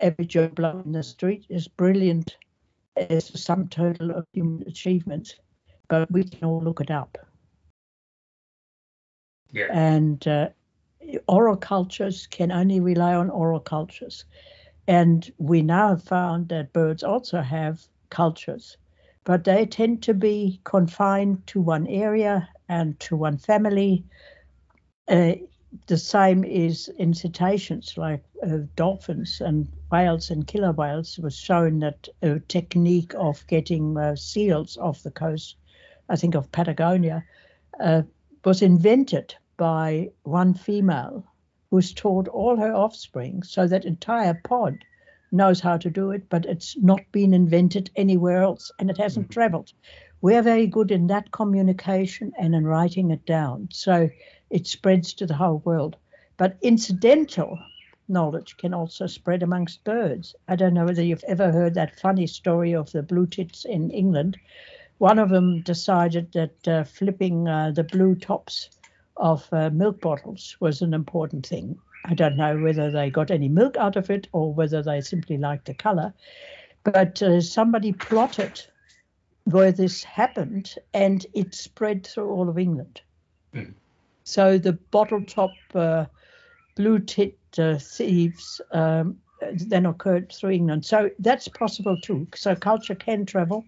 [0.00, 2.36] every Joe Blow in the street is brilliant
[2.96, 5.34] as the sum total of human achievements,
[5.88, 7.18] but we can all look it up.
[9.50, 9.68] Yeah.
[9.70, 10.48] And uh,
[11.28, 14.24] oral cultures can only rely on oral cultures.
[14.88, 18.76] And we now have found that birds also have cultures,
[19.24, 24.04] but they tend to be confined to one area and to one family.
[25.06, 25.34] Uh,
[25.86, 31.80] the same is in cetaceans like uh, dolphins and whales and killer whales was shown
[31.80, 35.56] that a technique of getting uh, seals off the coast,
[36.08, 37.24] I think of Patagonia,
[37.80, 38.02] uh,
[38.44, 41.24] was invented by one female
[41.70, 44.78] who's taught all her offspring so that entire pod
[45.30, 49.26] knows how to do it, but it's not been invented anywhere else and it hasn't
[49.26, 49.40] mm-hmm.
[49.40, 49.72] traveled.
[50.22, 53.68] We're very good in that communication and in writing it down.
[53.72, 54.08] So
[54.50, 55.96] it spreads to the whole world.
[56.36, 57.58] But incidental
[58.06, 60.36] knowledge can also spread amongst birds.
[60.46, 63.90] I don't know whether you've ever heard that funny story of the blue tits in
[63.90, 64.38] England.
[64.98, 68.70] One of them decided that uh, flipping uh, the blue tops
[69.16, 71.76] of uh, milk bottles was an important thing.
[72.04, 75.36] I don't know whether they got any milk out of it or whether they simply
[75.36, 76.14] liked the color.
[76.84, 78.62] But uh, somebody plotted
[79.44, 83.00] where this happened and it spread through all of England.
[83.54, 83.74] Mm.
[84.24, 86.06] So the bottle top uh,
[86.76, 89.18] blue tit uh, thieves um,
[89.52, 90.84] then occurred through England.
[90.84, 92.28] So that's possible too.
[92.34, 93.64] So culture can travel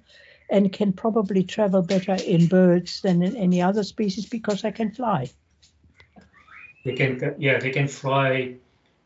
[0.50, 4.92] and can probably travel better in birds than in any other species because they can
[4.92, 5.30] fly.
[6.84, 8.56] They can, yeah, they can fly.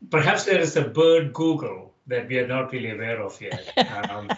[0.09, 3.73] Perhaps there is a bird Google that we are not really aware of yet.
[4.09, 4.29] Um,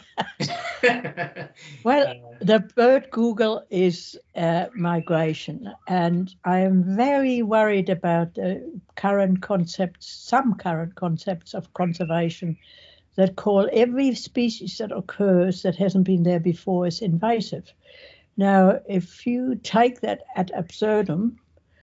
[1.84, 8.82] well, uh, the bird Google is uh, migration, and I am very worried about the
[8.96, 12.58] current concepts, some current concepts of conservation
[13.16, 17.74] that call every species that occurs that hasn't been there before is invasive.
[18.38, 21.38] Now, if you take that ad absurdum,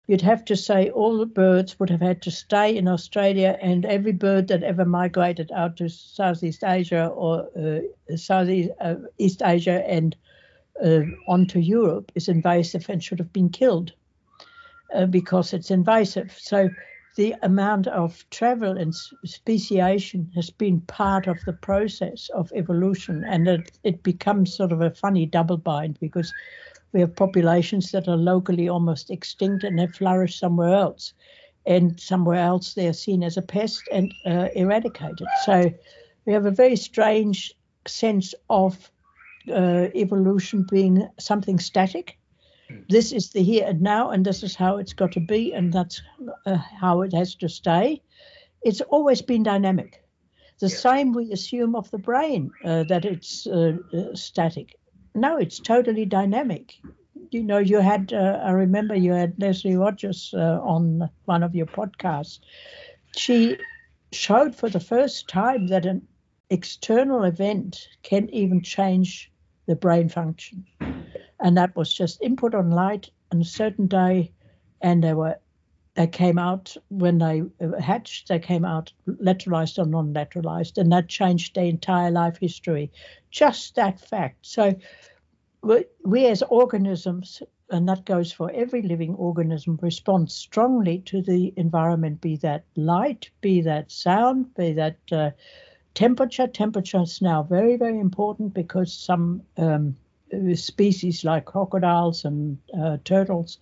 [0.06, 3.84] you'd have to say all the birds would have had to stay in Australia, and
[3.84, 9.88] every bird that ever migrated out to Southeast Asia or uh, Southeast uh, East Asia
[9.88, 10.16] and
[10.84, 13.92] uh, onto Europe is invasive and should have been killed
[14.94, 16.36] uh, because it's invasive.
[16.38, 16.68] So
[17.16, 23.48] the amount of travel and speciation has been part of the process of evolution, and
[23.48, 26.34] it, it becomes sort of a funny double bind because
[26.92, 31.14] we have populations that are locally almost extinct and have flourished somewhere else.
[31.66, 35.26] And somewhere else they're seen as a pest and uh, eradicated.
[35.44, 35.72] So
[36.26, 37.52] we have a very strange
[37.88, 38.90] sense of
[39.50, 42.18] uh, evolution being something static.
[42.88, 45.72] This is the here and now, and this is how it's got to be, and
[45.72, 46.02] that's
[46.46, 48.02] uh, how it has to stay.
[48.62, 50.02] It's always been dynamic.
[50.58, 50.76] The yeah.
[50.76, 54.76] same we assume of the brain, uh, that it's uh, uh, static
[55.16, 56.74] no, it's totally dynamic.
[57.30, 61.54] You know, you had, uh, I remember you had Lesley Rogers uh, on one of
[61.54, 62.38] your podcasts.
[63.16, 63.56] She
[64.12, 66.06] showed for the first time that an
[66.50, 69.32] external event can even change
[69.66, 70.64] the brain function.
[71.40, 74.32] And that was just input on light on a certain day,
[74.80, 75.36] and they were
[75.96, 77.42] they came out when they
[77.80, 82.92] hatched, they came out lateralized or non lateralized, and that changed their entire life history.
[83.30, 84.46] Just that fact.
[84.46, 84.74] So,
[85.62, 92.20] we as organisms, and that goes for every living organism, respond strongly to the environment,
[92.20, 95.30] be that light, be that sound, be that uh,
[95.94, 96.46] temperature.
[96.46, 99.96] Temperature is now very, very important because some um,
[100.54, 103.58] species like crocodiles and uh, turtles,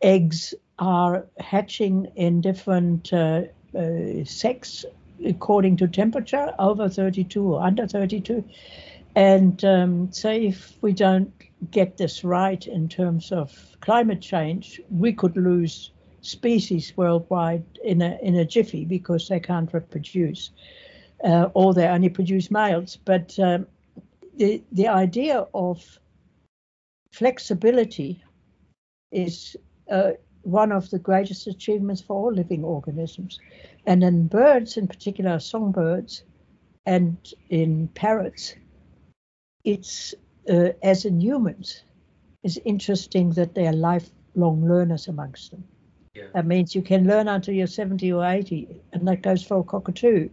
[0.00, 3.42] eggs are hatching in different uh,
[3.76, 4.84] uh, sex
[5.24, 8.44] according to temperature, over 32 or under 32.
[9.14, 11.32] And um, say if we don't
[11.70, 15.90] get this right in terms of climate change, we could lose
[16.22, 20.50] species worldwide in a in a jiffy because they can't reproduce,
[21.24, 22.96] uh, or they only produce males.
[23.04, 23.66] But um,
[24.36, 25.98] the the idea of
[27.12, 28.22] flexibility
[29.10, 29.56] is
[29.90, 30.12] uh,
[30.42, 33.38] one of the greatest achievements for all living organisms.
[33.86, 36.24] And in birds, in particular songbirds,
[36.86, 37.16] and
[37.50, 38.54] in parrots,
[39.64, 40.14] it's
[40.50, 41.84] uh, as in humans,
[42.42, 45.64] it's interesting that they are lifelong learners amongst them.
[46.14, 46.24] Yeah.
[46.34, 49.62] That means you can learn until you're 70 or 80, and that goes for a
[49.62, 50.28] cockatoo.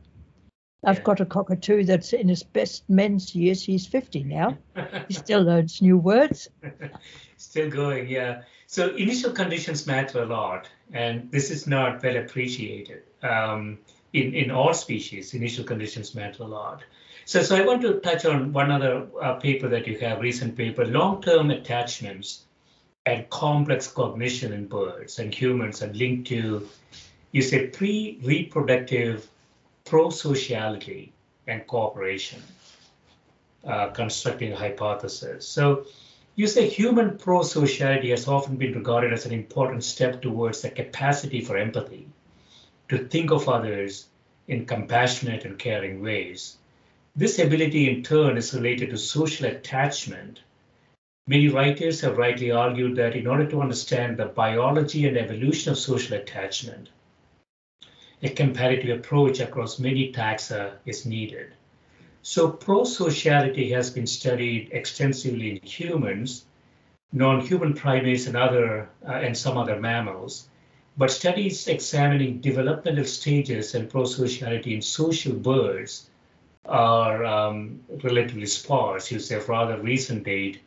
[0.84, 3.64] I've got a cockatoo that's in his best men's years.
[3.64, 4.58] He's 50 now.
[5.08, 6.50] he still learns new words.
[7.38, 8.44] still going, yeah.
[8.68, 13.04] So initial conditions matter a lot, and this is not well appreciated.
[13.24, 13.80] Um,
[14.14, 16.84] in, in all species, initial conditions matter a lot.
[17.26, 20.56] So, so I want to touch on one other uh, paper that you have, recent
[20.56, 22.46] paper, long-term attachments
[23.06, 26.68] and complex cognition in birds and humans are linked to
[27.32, 29.30] you say pre-reproductive
[29.90, 31.12] pro-sociality
[31.48, 32.42] and cooperation,
[33.66, 35.48] uh, constructing hypothesis.
[35.48, 35.86] So
[36.36, 41.42] you say human pro-sociality has often been regarded as an important step towards the capacity
[41.42, 42.08] for empathy,
[42.90, 44.06] to think of others
[44.48, 46.58] in compassionate and caring ways.
[47.16, 50.42] This ability in turn is related to social attachment.
[51.28, 55.80] Many writers have rightly argued that in order to understand the biology and evolution of
[55.80, 56.90] social attachment,
[58.22, 61.54] a comparative approach across many taxa is needed.
[62.22, 66.46] So pro-sociality has been studied extensively in humans,
[67.14, 70.50] non-human primates and other uh, and some other mammals,
[70.98, 76.10] but studies examining developmental stages and pro-sociality in social birds
[76.66, 80.60] are um, relatively sparse, you say, rather recent date,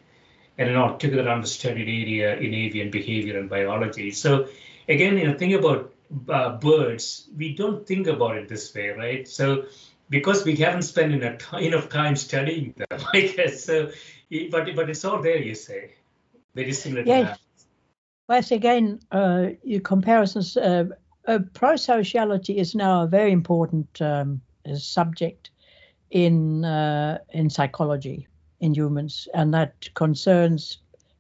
[0.57, 4.11] and an altogether understudied area in avian behavior and biology.
[4.11, 4.49] So
[4.89, 5.92] again, you know, think about
[6.29, 9.27] uh, birds, we don't think about it this way, right?
[9.29, 9.67] So
[10.11, 13.65] because we haven't spent enough time studying them, I guess.
[13.65, 13.91] So,
[14.51, 15.95] but but it's all there, you say,
[16.55, 17.41] very similar that.
[18.29, 20.57] Well, again, uh, your comparisons.
[20.57, 20.85] Uh,
[21.29, 24.41] uh, pro-sociality is now a very important um,
[24.75, 25.51] subject
[26.11, 28.29] in uh, in psychology
[28.61, 30.79] in humans, and that concerns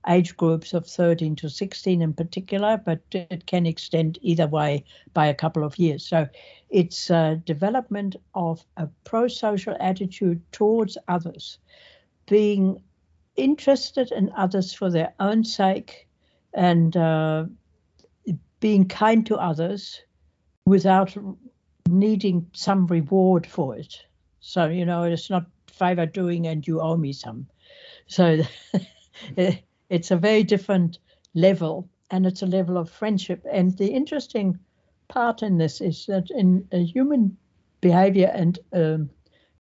[0.08, 4.84] age groups of 13 to 16 in particular, but it can extend either way
[5.14, 6.04] by a couple of years.
[6.04, 6.26] So
[6.70, 11.58] it's a development of a pro social attitude towards others,
[12.26, 12.82] being
[13.36, 16.08] interested in others for their own sake
[16.52, 17.44] and uh,
[18.60, 20.02] being kind to others
[20.66, 21.16] without
[21.88, 23.96] needing some reward for it.
[24.40, 27.46] So, you know, it's not favor doing and you owe me some.
[28.06, 28.42] So
[29.92, 30.98] it's a very different
[31.34, 33.44] level and it's a level of friendship.
[33.52, 34.58] And the interesting
[35.08, 37.36] part in this is that in human
[37.82, 39.10] behavior and um,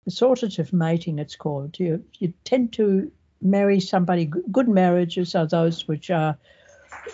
[0.09, 3.11] assortative mating, it's called, you, you tend to
[3.41, 4.31] marry somebody.
[4.51, 6.37] Good marriages are those which are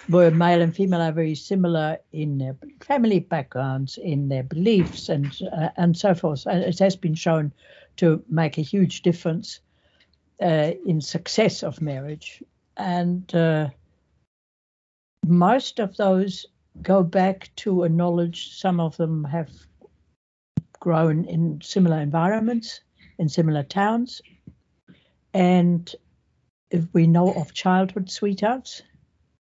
[0.08, 5.26] where male and female are very similar in their family backgrounds, in their beliefs, and
[5.54, 6.46] uh, and so forth.
[6.46, 7.54] And it has been shown
[7.98, 9.60] to make a huge difference
[10.42, 12.44] uh, in success of marriage
[12.78, 13.70] and uh,
[15.26, 16.46] most of those
[16.82, 18.56] go back to a knowledge.
[18.56, 19.50] Some of them have
[20.80, 22.82] grown in similar environments,
[23.18, 24.22] in similar towns.
[25.34, 25.94] And
[26.70, 28.82] if we know of childhood sweethearts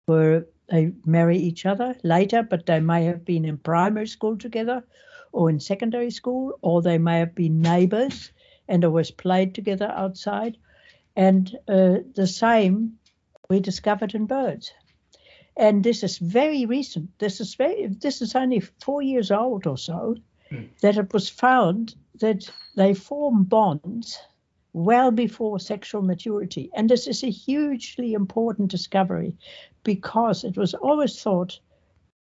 [0.07, 4.85] where they marry each other later, but they may have been in primary school together
[5.33, 8.30] or in secondary school, or they may have been neighbors
[8.68, 10.59] and always played together outside.
[11.16, 12.99] And uh, the same
[13.53, 14.72] we discovered in birds.
[15.59, 17.11] And this is very recent.
[17.18, 20.16] This is very, this is only four years old or so
[20.50, 20.68] mm.
[20.80, 24.18] that it was found that they form bonds
[24.72, 26.70] well before sexual maturity.
[26.74, 29.36] And this is a hugely important discovery
[29.84, 31.61] because it was always thought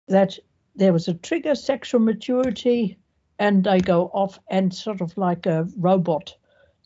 [0.09, 0.37] that
[0.75, 2.97] there was a trigger sexual maturity
[3.39, 6.35] and they go off and sort of like a robot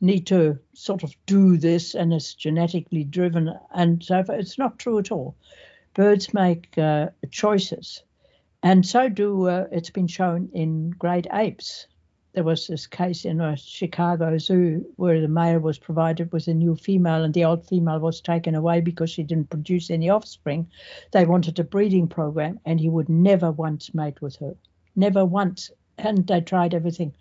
[0.06, 4.99] need to sort of do this and it's genetically driven and so it's not true
[4.99, 5.36] at all.
[5.93, 8.03] Birds make uh, choices
[8.62, 11.88] and so do uh, it's been shown in great apes.
[12.34, 16.53] There was this case in a chicago zoo where the male was provided with a
[16.53, 20.68] new female and the old female was taken away because she didn't produce any offspring.
[21.12, 24.56] They wanted a breeding program and he would never once mate with her.
[24.95, 25.72] Never once.
[25.97, 27.14] And they tried everything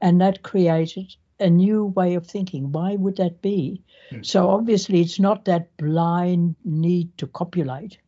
[0.00, 2.72] and that created a new way of thinking.
[2.72, 3.82] Why would that be?
[4.10, 4.24] Mm.
[4.24, 7.98] So obviously, it's not that blind need to copulate.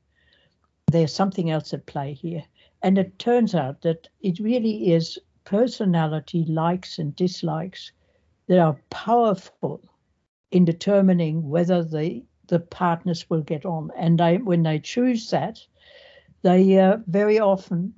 [0.90, 2.44] There's something else at play here.
[2.82, 7.92] And it turns out that it really is personality likes and dislikes
[8.46, 9.82] that are powerful
[10.50, 13.92] in determining whether the the partners will get on.
[13.96, 15.64] And they, when they choose that,
[16.42, 17.94] they uh, very often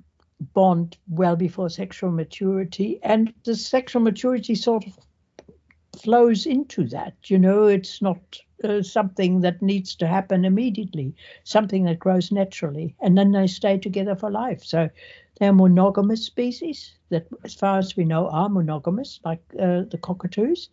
[0.53, 4.97] bond well before sexual maturity, and the sexual maturity sort of
[6.01, 7.15] flows into that.
[7.25, 12.95] You know, it's not uh, something that needs to happen immediately, something that grows naturally,
[13.01, 14.63] and then they stay together for life.
[14.63, 14.89] So
[15.39, 20.69] they're monogamous species that, as far as we know, are monogamous, like uh, the cockatoos.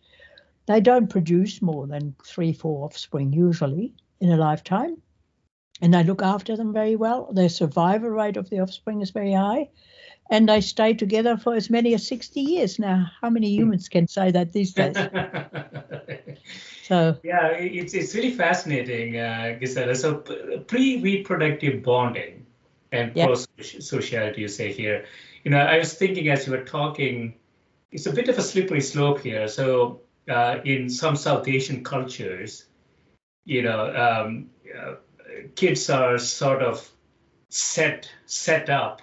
[0.67, 5.01] They don't produce more than three, four offspring usually in a lifetime.
[5.81, 7.31] And they look after them very well.
[7.33, 9.69] Their survival rate of the offspring is very high
[10.31, 13.11] and they stay together for as many as 60 years now.
[13.21, 14.95] How many humans can say that these days?
[16.83, 19.93] so yeah, it's it's really fascinating, uh, Gisela.
[19.93, 20.15] So
[20.67, 22.45] pre-reproductive bonding
[22.93, 23.25] and yeah.
[23.25, 25.05] pro-sociality, you say here,
[25.43, 27.35] you know, I was thinking as you were talking,
[27.91, 29.49] it's a bit of a slippery slope here.
[29.49, 32.65] So uh, in some South Asian cultures,
[33.43, 34.93] you know, um, uh,
[35.55, 36.89] kids are sort of
[37.49, 39.01] set set up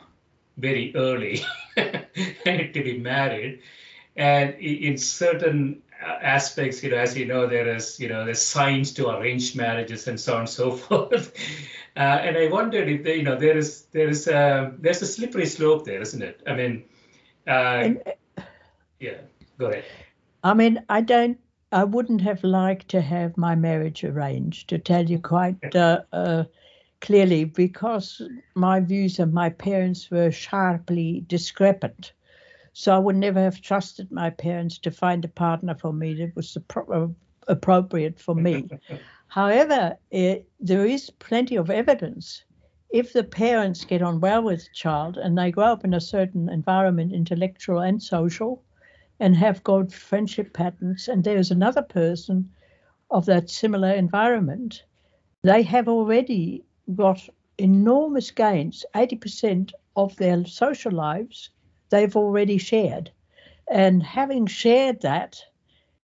[0.58, 1.40] very early
[1.76, 3.60] to be married,
[4.16, 8.92] and in certain aspects, you know, as you know, there is, you know, there's signs
[8.92, 11.32] to arranged marriages and so on and so forth.
[11.96, 15.46] Uh, and I wondered if, you know, there is there is a there's a slippery
[15.46, 16.42] slope there, isn't it?
[16.46, 16.84] I mean,
[17.46, 18.02] uh, and,
[19.00, 19.18] yeah,
[19.58, 19.84] go ahead.
[20.44, 21.38] I mean, I don't,
[21.72, 26.44] I wouldn't have liked to have my marriage arranged, to tell you quite uh, uh,
[27.00, 28.22] clearly, because
[28.54, 32.12] my views of my parents were sharply discrepant.
[32.72, 36.36] So I would never have trusted my parents to find a partner for me that
[36.36, 36.56] was
[37.48, 38.68] appropriate for me.
[39.28, 42.44] However, it, there is plenty of evidence.
[42.90, 46.00] If the parents get on well with the child and they grow up in a
[46.00, 48.62] certain environment, intellectual and social,
[49.20, 52.50] and have good friendship patterns, and there's another person
[53.10, 54.84] of that similar environment,
[55.42, 56.64] they have already
[56.94, 57.28] got
[57.58, 58.84] enormous gains.
[58.94, 61.50] 80% of their social lives
[61.90, 63.10] they've already shared.
[63.70, 65.42] And having shared that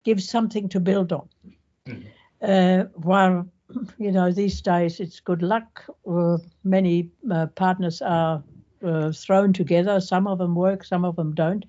[0.03, 1.29] gives something to build on.
[1.87, 2.05] Mm.
[2.41, 3.47] Uh, while,
[3.97, 5.85] you know, these days it's good luck.
[6.09, 8.43] Uh, many uh, partners are
[8.83, 9.99] uh, thrown together.
[9.99, 11.65] Some of them work, some of them don't.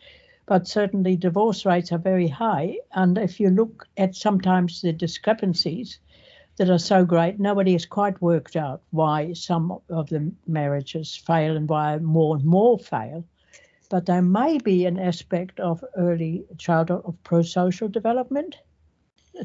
[0.46, 2.78] But certainly divorce rates are very high.
[2.92, 5.98] And if you look at sometimes the discrepancies,
[6.57, 7.40] that are so great.
[7.40, 12.44] Nobody has quite worked out why some of the marriages fail and why more and
[12.44, 13.24] more fail
[13.90, 18.57] but there may be an aspect of early childhood of pro-social development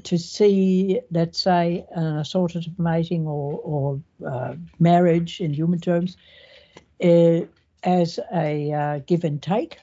[0.03, 6.15] to see, let's say, an assorted mating or, or uh, marriage in human terms
[7.03, 7.41] uh,
[7.83, 9.79] as a uh, give and take.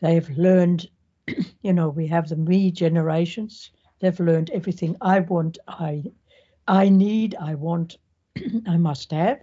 [0.00, 0.88] They've learned,
[1.62, 3.70] you know, we have the me generations.
[4.00, 6.04] They've learned everything I want, I,
[6.66, 7.96] I need, I want,
[8.68, 9.40] I must have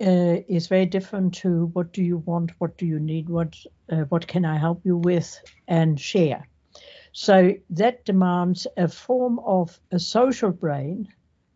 [0.00, 3.56] uh, is very different to what do you want, what do you need, what
[3.90, 6.46] uh, what can I help you with, and share.
[7.12, 11.08] So that demands a form of a social brain,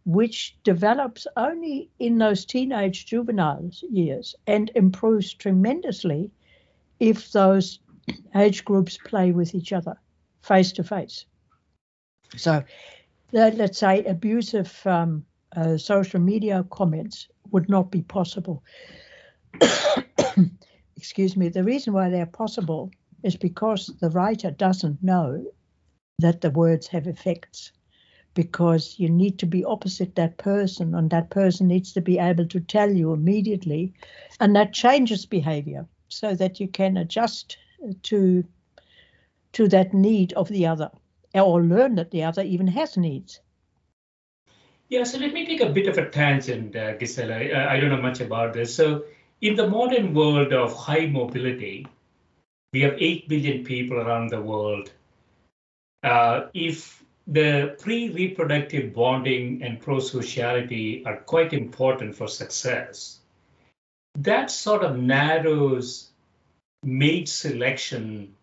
[0.05, 6.31] which develops only in those teenage juvenile years and improves tremendously
[7.01, 7.81] if those
[8.37, 9.97] age groups play with each other
[10.43, 11.27] face to face.
[12.37, 12.63] So,
[13.33, 15.25] let's say abusive um,
[15.57, 18.63] uh, social media comments would not be possible.
[20.97, 21.49] Excuse me.
[21.49, 22.91] The reason why they're possible
[23.23, 25.45] is because the writer doesn't know
[26.19, 27.73] that the words have effects.
[28.35, 32.47] Because you need to be opposite that person, and that person needs to be able
[32.47, 33.93] to tell you immediately,
[34.39, 37.57] and that changes behavior so that you can adjust
[38.05, 38.45] to
[39.53, 40.91] to that need of the other,
[41.35, 43.41] or learn that the other even has needs.
[44.89, 47.35] Yeah, so let me take a bit of a tangent, uh, Gisela.
[47.35, 48.75] I, I don't know much about this.
[48.75, 49.05] So,
[49.41, 51.87] in the modern world of high mobility,
[52.73, 54.91] we have 8 billion people around the world.
[56.03, 63.19] Uh, if the pre reproductive bonding and pro sociality are quite important for success,
[64.17, 66.11] that sort of narrows
[66.83, 68.35] mate selection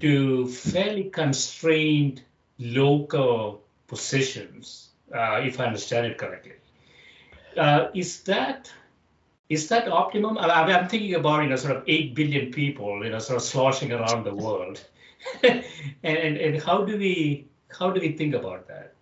[0.00, 2.22] to fairly constrained
[2.58, 6.52] local positions uh, if I understand it correctly.
[7.56, 8.70] Uh, is that
[9.48, 10.36] is that optimum?
[10.38, 13.36] I mean, I'm thinking about you know sort of eight billion people you know sort
[13.36, 14.84] of sloshing around the world,
[15.42, 15.64] and,
[16.02, 18.94] and and how do we how do we think about that?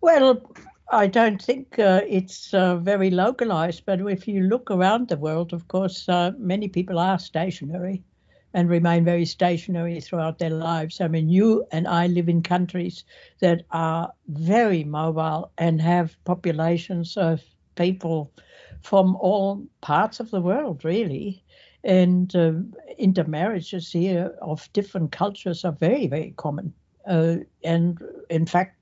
[0.00, 0.42] Well,
[0.90, 5.52] I don't think uh, it's uh, very localized, but if you look around the world,
[5.52, 8.02] of course, uh, many people are stationary
[8.54, 11.00] and remain very stationary throughout their lives.
[11.00, 13.04] I mean, you and I live in countries
[13.40, 17.42] that are very mobile and have populations of
[17.76, 18.30] people
[18.82, 21.42] from all parts of the world, really.
[21.84, 22.52] And uh,
[22.98, 26.72] intermarriages here of different cultures are very, very common.
[27.06, 27.98] Uh, and
[28.30, 28.76] in fact,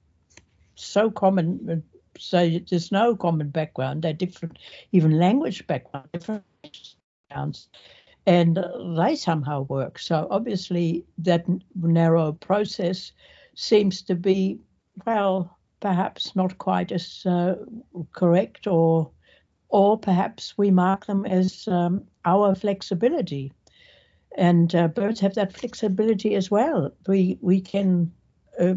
[0.74, 1.82] so common,
[2.18, 4.02] so there's no common background.
[4.02, 4.58] They're different,
[4.92, 6.44] even language background, different
[7.28, 7.68] backgrounds
[8.26, 8.58] and
[8.96, 9.98] they somehow work.
[9.98, 11.44] So obviously, that
[11.74, 13.12] narrow process
[13.54, 14.58] seems to be,
[15.06, 17.54] well, perhaps not quite as uh,
[18.12, 19.10] correct, or
[19.68, 23.52] or perhaps we mark them as um, our flexibility.
[24.36, 26.92] And uh, birds have that flexibility as well.
[27.06, 28.12] We we can
[28.58, 28.74] uh,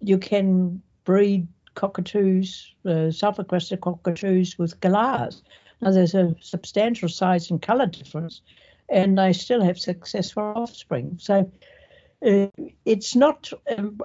[0.00, 5.42] you can breed cockatoos, uh, sulphur-crested cockatoos with galahs
[5.80, 8.42] Now there's a substantial size and color difference,
[8.88, 11.18] and they still have successful offspring.
[11.20, 11.50] So
[12.24, 12.46] uh,
[12.84, 14.00] it's not um,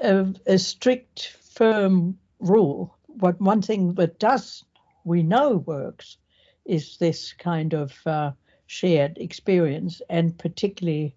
[0.00, 2.96] a, a, strict, firm rule.
[3.14, 4.64] But one thing that does,
[5.04, 6.16] we know works,
[6.64, 8.32] is this kind of uh,
[8.66, 11.14] shared experience, and particularly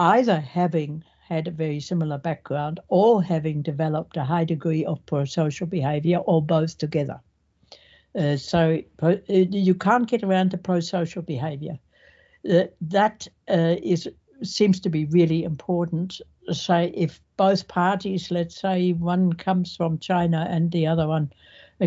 [0.00, 5.66] either having had a very similar background or having developed a high degree of pro-social
[5.66, 7.20] behavior or both together.
[8.14, 11.78] Uh, so uh, you can't get around the pro-social behavior.
[12.48, 14.08] Uh, that uh, is
[14.42, 16.20] seems to be really important.
[16.52, 21.32] Say if both parties, let's say one comes from China and the other one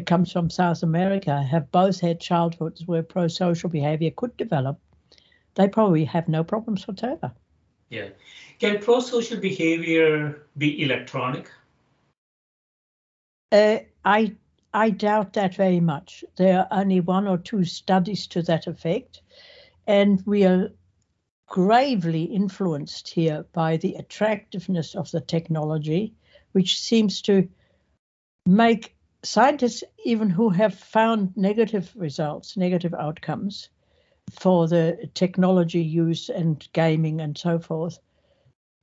[0.05, 4.79] comes from South America, have both had childhoods where pro-social behavior could develop,
[5.55, 7.31] they probably have no problems whatsoever.
[7.89, 8.09] Yeah.
[8.59, 11.49] Can pro-social behavior be electronic?
[13.51, 14.33] Uh, I
[14.73, 16.23] I doubt that very much.
[16.37, 19.21] There are only one or two studies to that effect,
[19.85, 20.69] and we are
[21.47, 26.13] gravely influenced here by the attractiveness of the technology,
[26.53, 27.49] which seems to
[28.45, 33.69] make scientists, even who have found negative results, negative outcomes
[34.31, 37.99] for the technology use and gaming and so forth,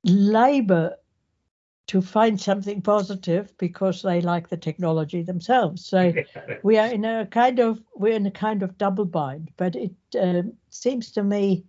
[0.05, 0.97] labor
[1.89, 5.85] to find something positive because they like the technology themselves.
[5.85, 6.13] So
[6.63, 9.51] we are in a kind of we're in a kind of double bind.
[9.57, 11.65] But it uh, seems to me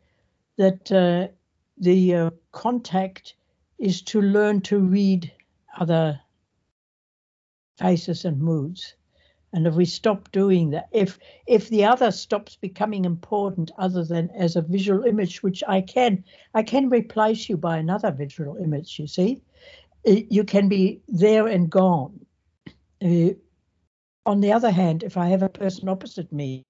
[0.58, 1.30] that uh,
[1.78, 3.36] the uh, contact
[3.78, 5.32] is to learn to read
[5.78, 6.20] other
[7.78, 8.96] faces and moods.
[9.54, 11.18] And if we stop doing that, if
[11.48, 16.26] if the other stops becoming important other than as a visual image, which I can,
[16.54, 19.42] I can replace you by another visual image, you see,
[20.14, 22.26] you can be there and gone.
[23.04, 23.30] Uh,
[24.26, 26.66] on the other hand, if I have a person opposite me,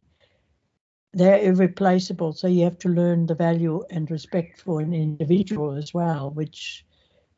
[1.13, 2.33] they're irreplaceable.
[2.33, 6.85] So you have to learn the value and respect for an individual as well, which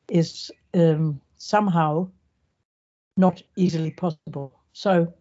[0.09, 2.09] is um, somehow
[3.17, 4.59] not easily possible.
[4.73, 5.13] So,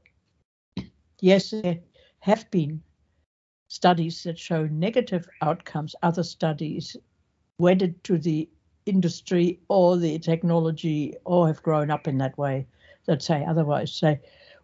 [1.21, 1.79] yes, there
[2.21, 2.83] have been
[3.69, 6.97] studies that show negative outcomes, other studies
[7.59, 8.49] wedded to the
[8.91, 12.67] industry or the technology or have grown up in that way
[13.07, 13.93] that say otherwise.
[13.93, 14.17] So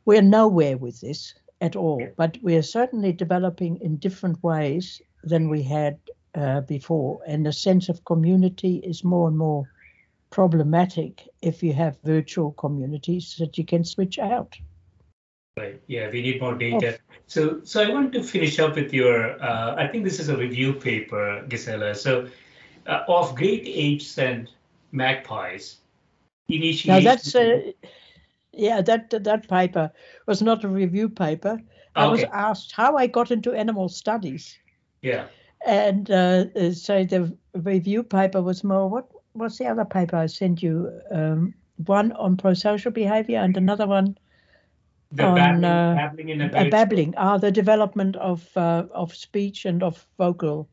[0.05, 5.49] we're nowhere with this at all, but we are certainly developing in different ways than
[5.49, 5.99] we had
[6.35, 7.20] uh, before.
[7.27, 9.64] And the sense of community is more and more
[10.31, 14.59] problematic if you have virtual communities that you can switch out.
[15.59, 15.81] Right.
[15.87, 16.99] Yeah, we need more data.
[17.27, 19.43] So, so I want to finish up with your.
[19.43, 21.95] Uh, I think this is a review paper, Gisela.
[21.95, 22.29] So,
[22.87, 24.49] uh, of great apes and
[24.93, 25.78] magpies.
[26.49, 26.91] Initiation.
[26.95, 27.72] Now that's uh,
[28.53, 29.91] yeah, that that paper
[30.26, 31.61] was not a review paper.
[31.95, 32.11] I okay.
[32.11, 34.57] was asked how I got into animal studies.
[35.03, 35.26] Yeah.
[35.66, 40.26] And uh, uh so the review paper was more what what's the other paper I
[40.26, 41.01] sent you?
[41.11, 44.16] Um, one on pro-social behavior and another one
[45.12, 47.14] the on babbling, uh, babbling in a babbling.
[47.16, 50.68] Ah, the development of uh, of speech and of vocal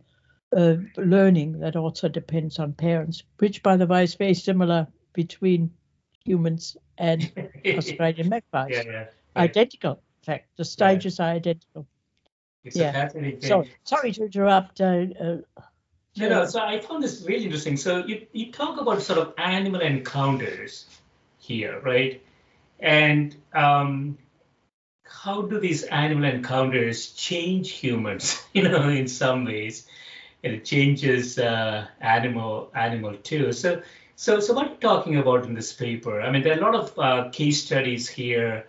[0.55, 5.71] uh, learning that also depends on parents, which, by the way, is very similar between
[6.23, 7.31] humans and
[7.65, 8.71] Australian magpies.
[8.71, 9.93] Yeah, yeah, Identical.
[9.93, 11.25] In fact, the stages yeah.
[11.25, 11.87] are identical.
[12.63, 12.89] It's yeah.
[12.89, 13.49] a fascinating thing.
[13.49, 14.79] Sorry, sorry to interrupt.
[14.79, 15.37] Uh, uh,
[16.15, 16.45] no, no.
[16.45, 17.77] So I found this really interesting.
[17.77, 20.85] So you you talk about sort of animal encounters
[21.39, 22.21] here, right?
[22.79, 24.17] And um,
[25.03, 28.41] how do these animal encounters change humans?
[28.53, 29.87] You know, in some ways
[30.43, 33.51] it changes uh, animal animal too.
[33.53, 33.81] So
[34.15, 36.21] so so what are you talking about in this paper?
[36.21, 38.67] I mean, there are a lot of uh, case studies here.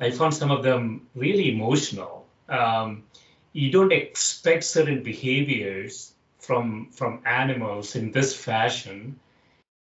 [0.00, 2.26] I found some of them really emotional.
[2.48, 3.04] Um,
[3.52, 9.20] you don't expect certain behaviors from from animals in this fashion.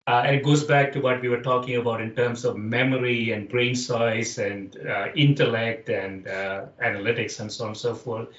[0.07, 3.31] Uh, and it goes back to what we were talking about in terms of memory
[3.31, 8.29] and brain size and uh, intellect and uh, analytics and so on and so forth.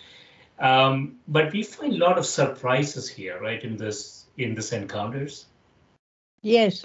[0.61, 5.46] Um, but we find a lot of surprises here, right, in this in this encounters.
[6.42, 6.84] Yes,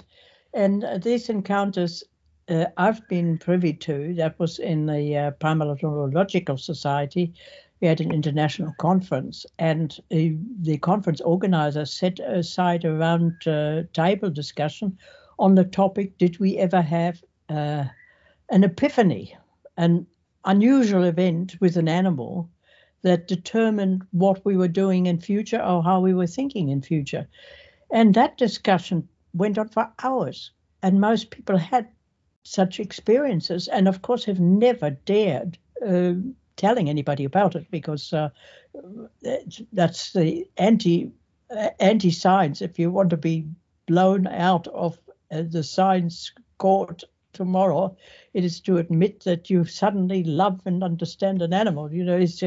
[0.52, 2.04] and these encounters
[2.48, 4.14] uh, I've been privy to.
[4.14, 7.32] That was in the uh, Primatological Society.
[7.80, 13.82] We had an international conference, and uh, the conference organizer set aside a round uh,
[13.92, 14.98] table discussion
[15.38, 17.84] on the topic: Did we ever have uh,
[18.50, 19.36] an epiphany,
[19.76, 20.06] an
[20.44, 22.48] unusual event with an animal?
[23.04, 27.28] That determined what we were doing in future or how we were thinking in future.
[27.92, 30.50] And that discussion went on for hours.
[30.82, 31.86] And most people had
[32.42, 36.14] such experiences and, of course, have never dared uh,
[36.56, 38.30] telling anybody about it because uh,
[39.72, 41.10] that's the anti
[41.50, 42.62] uh, anti science.
[42.62, 43.46] If you want to be
[43.86, 44.98] blown out of
[45.30, 47.96] uh, the science court tomorrow,
[48.32, 51.92] it is to admit that you suddenly love and understand an animal.
[51.92, 52.42] You know, it's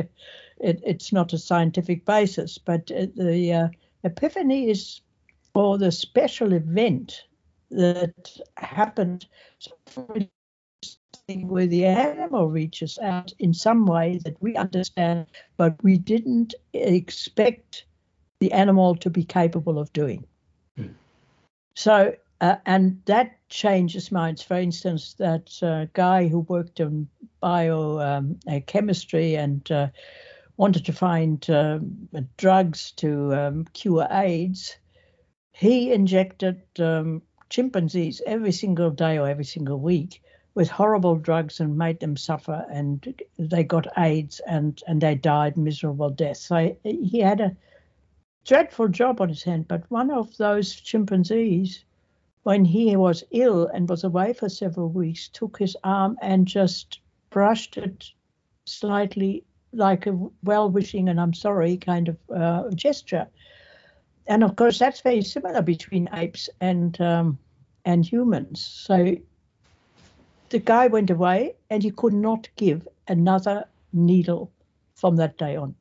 [0.60, 3.68] it, it's not a scientific basis, but uh, the uh,
[4.04, 5.02] epiphany is
[5.54, 7.24] or the special event
[7.72, 9.26] that happened
[11.42, 15.26] where the animal reaches out in some way that we understand,
[15.58, 17.86] but we didn't expect
[18.40, 20.24] the animal to be capable of doing.
[20.78, 20.94] Mm.
[21.76, 24.44] So, uh, and that changes minds.
[24.44, 27.08] For instance, that uh, guy who worked in
[27.42, 29.88] biochemistry um, and uh,
[30.58, 34.76] wanted to find um, drugs to um, cure AIDS,
[35.52, 40.22] he injected um, chimpanzees every single day or every single week
[40.56, 45.56] with horrible drugs and made them suffer and they got AIDS and, and they died
[45.56, 46.42] miserable deaths.
[46.42, 47.56] So he had a
[48.44, 51.86] dreadful job on his hand, but one of those chimpanzees,
[52.42, 57.00] when he was ill and was away for several weeks, took his arm and just
[57.30, 58.06] brushed it
[58.66, 59.44] slightly
[59.74, 63.28] like a well wishing and I'm sorry kind of uh, gesture.
[64.28, 67.38] And of course, that's very similar between apes and um,
[67.86, 68.62] and humans.
[68.62, 69.16] So
[70.50, 74.52] the guy went away and he could not give another needle
[74.96, 75.76] from that day on.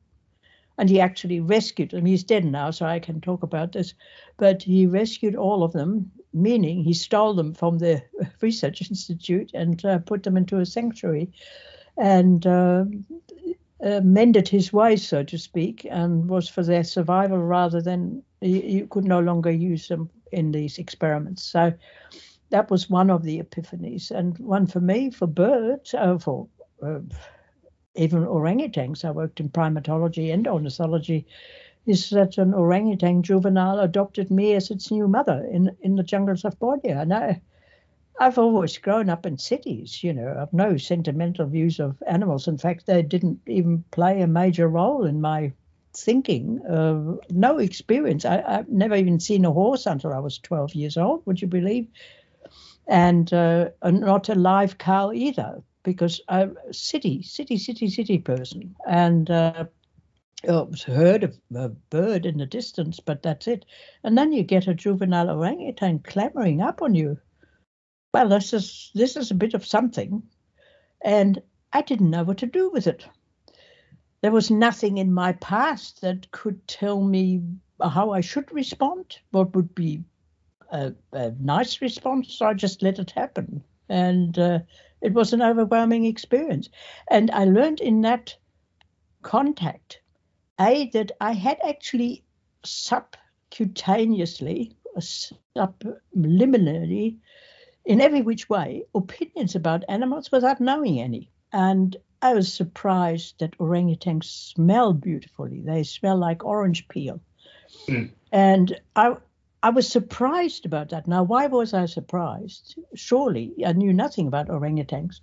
[0.78, 2.04] And he actually rescued them.
[2.04, 3.94] He's dead now, so I can talk about this.
[4.36, 8.02] But he rescued all of them, meaning he stole them from the
[8.42, 11.30] research institute and uh, put them into a sanctuary
[11.96, 12.84] and uh,
[13.84, 18.86] uh, mended his ways, so to speak, and was for their survival rather than you,
[18.86, 21.42] could no longer use them in these experiments.
[21.42, 21.72] So
[22.50, 26.48] that was one of the epiphanies, and one for me for birds, uh, for
[26.82, 27.00] uh,
[27.94, 29.04] even orangutans.
[29.04, 31.26] I worked in primatology and ornithology.
[31.86, 36.44] Is that an orangutan juvenile adopted me as its new mother in in the jungles
[36.44, 37.00] of Borneo?
[37.00, 37.40] And I,
[38.18, 40.36] I've always grown up in cities, you know.
[40.40, 42.48] I've no sentimental views of animals.
[42.48, 45.52] In fact, they didn't even play a major role in my
[45.94, 46.60] thinking.
[46.66, 48.24] Uh, no experience.
[48.24, 51.22] I, have never even seen a horse until I was 12 years old.
[51.26, 51.88] Would you believe?
[52.86, 58.76] and uh, not a live cow either, because I'm a city, city, city, city person,
[58.86, 59.64] and uh,
[60.84, 63.64] heard of a bird in the distance, but that's it.
[64.04, 67.18] And then you get a juvenile orangutan clamoring up on you.
[68.16, 70.22] Well, this is this is a bit of something,
[71.02, 71.42] and
[71.74, 73.06] I didn't know what to do with it.
[74.22, 77.42] There was nothing in my past that could tell me
[77.78, 80.02] how I should respond, what would be
[80.70, 82.32] a, a nice response.
[82.32, 83.62] So I just let it happen.
[83.90, 84.60] And uh,
[85.02, 86.70] it was an overwhelming experience.
[87.10, 88.34] And I learned in that
[89.20, 90.00] contact,
[90.58, 92.24] A, that I had actually
[92.64, 97.18] subcutaneously, subliminally,
[97.86, 101.30] in every which way, opinions about animals without knowing any.
[101.52, 105.62] And I was surprised that orangutans smell beautifully.
[105.62, 107.20] They smell like orange peel.
[107.88, 108.10] Mm.
[108.32, 109.16] And I,
[109.62, 111.06] I was surprised about that.
[111.06, 112.76] Now, why was I surprised?
[112.94, 115.20] Surely I knew nothing about orangutans,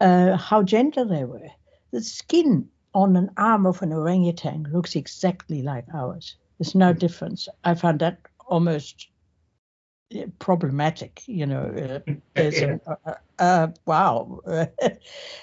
[0.00, 1.48] uh, how gentle they were.
[1.92, 6.36] The skin on an arm of an orangutan looks exactly like ours.
[6.58, 7.48] There's no difference.
[7.64, 9.08] I found that almost
[10.38, 12.02] problematic, you know.
[12.06, 12.76] Uh, yeah.
[12.86, 14.40] a, uh, uh, wow.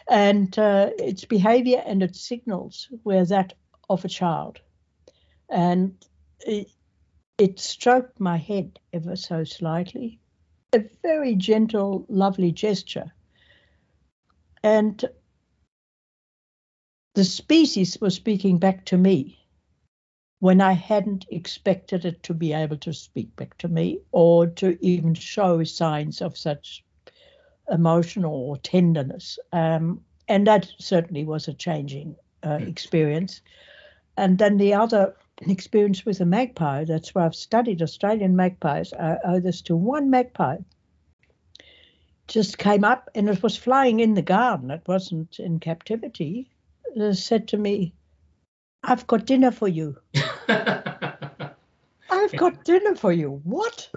[0.09, 3.53] and uh, its behavior and its signals were that
[3.89, 4.59] of a child.
[5.49, 5.95] And
[6.41, 6.69] it,
[7.37, 10.19] it stroked my head ever so slightly,
[10.73, 13.11] a very gentle, lovely gesture.
[14.63, 15.03] And
[17.15, 19.39] the species was speaking back to me
[20.39, 24.77] when I hadn't expected it to be able to speak back to me or to
[24.85, 26.83] even show signs of such
[27.69, 29.37] emotional tenderness.
[29.51, 32.67] Um, and that certainly was a changing uh, hmm.
[32.67, 33.41] experience.
[34.15, 35.15] And then the other
[35.47, 36.83] experience with a magpie.
[36.83, 38.93] That's why I've studied Australian magpies.
[38.93, 40.57] I owe this to one magpie.
[42.27, 44.71] Just came up and it was flying in the garden.
[44.71, 46.49] It wasn't in captivity.
[46.95, 47.93] It said to me,
[48.83, 49.97] I've got dinner for you.
[52.09, 53.41] I've got dinner for you.
[53.43, 53.89] What?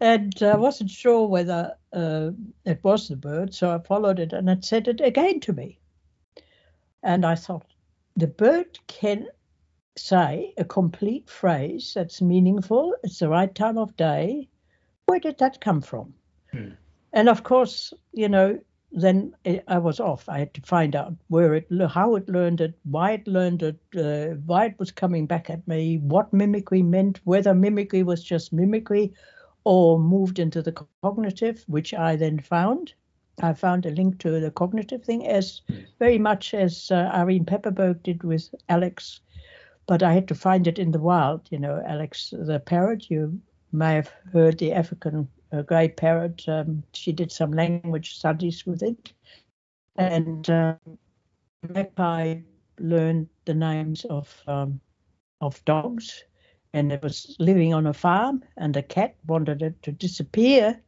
[0.00, 2.30] And I wasn't sure whether uh,
[2.64, 5.78] it was the bird, so I followed it and it said it again to me.
[7.02, 7.66] And I thought,
[8.16, 9.28] the bird can
[9.96, 14.48] say a complete phrase that's meaningful, it's the right time of day.
[15.06, 16.14] Where did that come from?
[16.52, 16.70] Hmm.
[17.12, 18.58] And of course, you know,
[18.92, 19.34] then
[19.68, 20.28] I was off.
[20.28, 23.78] I had to find out where it, how it learned it, why it learned it,
[23.96, 28.52] uh, why it was coming back at me, what mimicry meant, whether mimicry was just
[28.52, 29.12] mimicry
[29.64, 30.72] or moved into the
[31.02, 32.92] cognitive, which I then found.
[33.40, 35.62] I found a link to the cognitive thing as
[35.98, 39.20] very much as uh, Irene Pepperberg did with Alex,
[39.86, 41.40] but I had to find it in the wild.
[41.50, 43.10] You know, Alex the parrot.
[43.10, 43.40] You
[43.72, 46.48] may have heard the African uh, grey parrot.
[46.48, 49.12] Um, she did some language studies with it,
[49.96, 50.98] and um,
[51.62, 52.40] magpie
[52.78, 54.80] learned the names of um,
[55.40, 56.24] of dogs,
[56.72, 60.82] and it was living on a farm, and a cat wanted it to disappear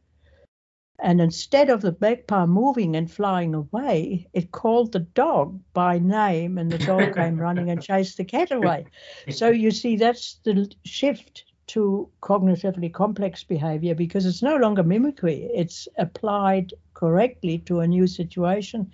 [0.99, 6.57] and instead of the magpie moving and flying away, it called the dog by name,
[6.57, 8.87] and the dog came running and chased the cat away.
[9.29, 15.49] So you see, that's the shift to cognitively complex behavior because it's no longer mimicry,
[15.53, 18.91] it's applied correctly to a new situation,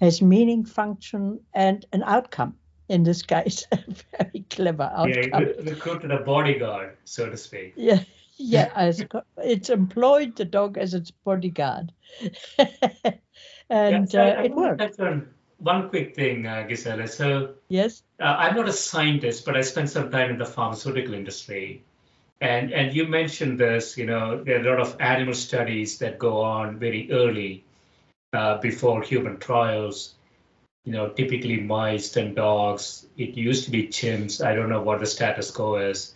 [0.00, 2.54] has meaning, function, and an outcome.
[2.88, 3.78] In this case, a
[4.18, 5.46] very clever outcome.
[5.46, 7.74] Yeah, recruited a bodyguard, so to speak.
[7.76, 8.00] Yeah
[8.36, 9.04] yeah, as
[9.38, 11.92] it's employed the dog as its bodyguard,
[13.70, 14.98] and yeah, uh, it worked.
[15.58, 17.06] One quick thing, uh, Gisela.
[17.06, 21.14] So yes, uh, I'm not a scientist, but I spent some time in the pharmaceutical
[21.14, 21.84] industry,
[22.42, 23.96] and and you mentioned this.
[23.96, 27.64] You know, there are a lot of animal studies that go on very early,
[28.32, 30.14] uh, before human trials.
[30.84, 33.06] You know, typically mice and dogs.
[33.16, 34.44] It used to be chimps.
[34.44, 36.14] I don't know what the status quo is,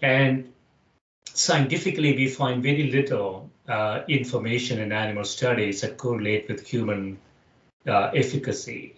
[0.00, 0.52] and
[1.34, 7.18] scientifically, we find very little uh, information in animal studies that correlate with human
[7.88, 8.94] uh, efficacy.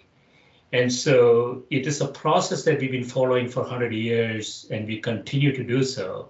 [0.75, 5.01] And so it is a process that we've been following for 100 years, and we
[5.01, 6.29] continue to do so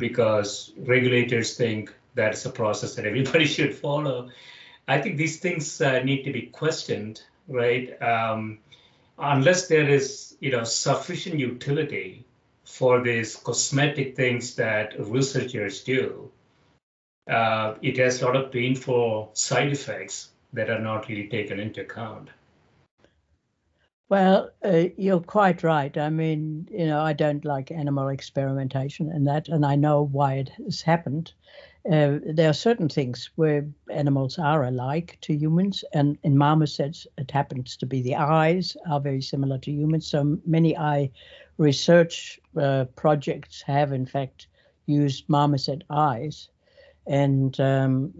[0.00, 4.30] because regulators think that's a process that everybody should follow.
[4.88, 8.00] I think these things uh, need to be questioned, right?
[8.02, 8.58] Um,
[9.18, 12.24] unless there is, you know, sufficient utility
[12.64, 16.32] for these cosmetic things that researchers do,
[17.30, 21.82] uh, it has a lot of painful side effects that are not really taken into
[21.82, 22.30] account.
[24.10, 25.96] Well, uh, you're quite right.
[25.96, 30.34] I mean, you know, I don't like animal experimentation and that, and I know why
[30.34, 31.32] it has happened.
[31.90, 37.30] Uh, there are certain things where animals are alike to humans, and in marmosets, it
[37.30, 40.06] happens to be the eyes are very similar to humans.
[40.08, 41.10] So many eye
[41.56, 44.48] research uh, projects have, in fact,
[44.86, 46.50] used marmoset eyes.
[47.06, 48.12] And um,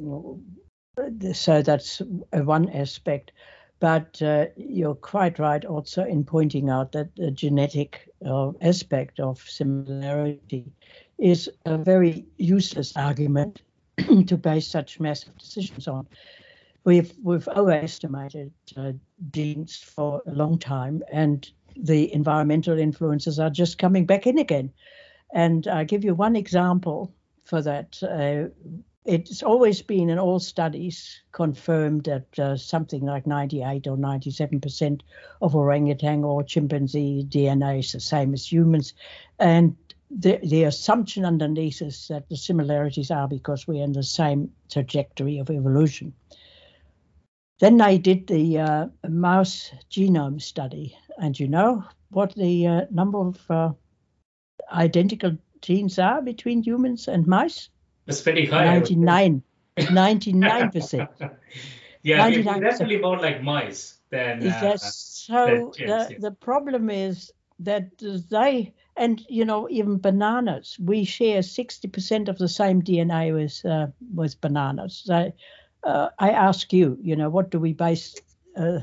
[1.32, 2.00] so that's
[2.32, 3.32] one aspect.
[3.80, 9.40] But uh, you're quite right also in pointing out that the genetic uh, aspect of
[9.40, 10.70] similarity
[11.18, 13.62] is a very useless argument
[14.26, 16.06] to base such massive decisions on.
[16.84, 18.92] We've we've overestimated uh,
[19.30, 24.72] genes for a long time, and the environmental influences are just coming back in again.
[25.32, 27.14] And I'll give you one example
[27.44, 28.02] for that.
[28.02, 28.50] Uh,
[29.04, 35.00] it's always been in all studies confirmed that uh, something like 98 or 97%
[35.40, 38.92] of orangutan or chimpanzee DNA is the same as humans.
[39.38, 39.76] And
[40.10, 45.38] the, the assumption underneath is that the similarities are because we're in the same trajectory
[45.38, 46.12] of evolution.
[47.60, 53.18] Then they did the uh, mouse genome study, and you know what the uh, number
[53.18, 53.72] of uh,
[54.72, 57.68] identical genes are between humans and mice?
[58.06, 58.64] It's pretty high.
[58.64, 59.42] 99.
[59.78, 61.08] 99%.
[62.02, 62.60] yeah, 99%.
[62.60, 64.46] definitely more like mice than.
[64.46, 64.76] Uh.
[64.76, 67.90] So than the, the problem is that
[68.30, 73.88] they, and you know, even bananas, we share 60% of the same DNA with, uh,
[74.14, 75.02] with bananas.
[75.04, 75.32] So,
[75.84, 78.16] uh, I ask you, you know, what do we base?
[78.56, 78.80] Uh,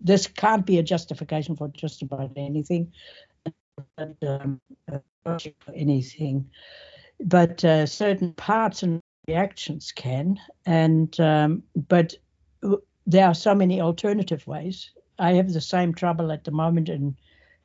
[0.00, 2.92] this can't be a justification for just about anything,
[3.98, 4.60] um,
[5.74, 6.50] anything,
[7.24, 10.38] but uh, certain parts and reactions can.
[10.66, 12.14] And um, but
[13.06, 14.90] there are so many alternative ways.
[15.18, 17.16] I have the same trouble at the moment in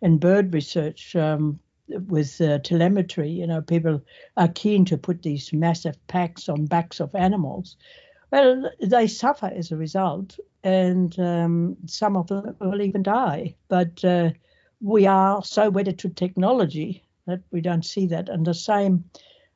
[0.02, 1.16] in bird research.
[1.16, 1.60] Um,
[2.08, 4.02] with uh, telemetry, you know, people
[4.38, 7.78] are keen to put these massive packs on backs of animals,
[8.32, 13.56] well, they suffer as a result, and um, some of them will even die.
[13.68, 14.32] But uh,
[14.82, 18.30] we are so wedded to technology that we don't see that.
[18.30, 19.06] And the same,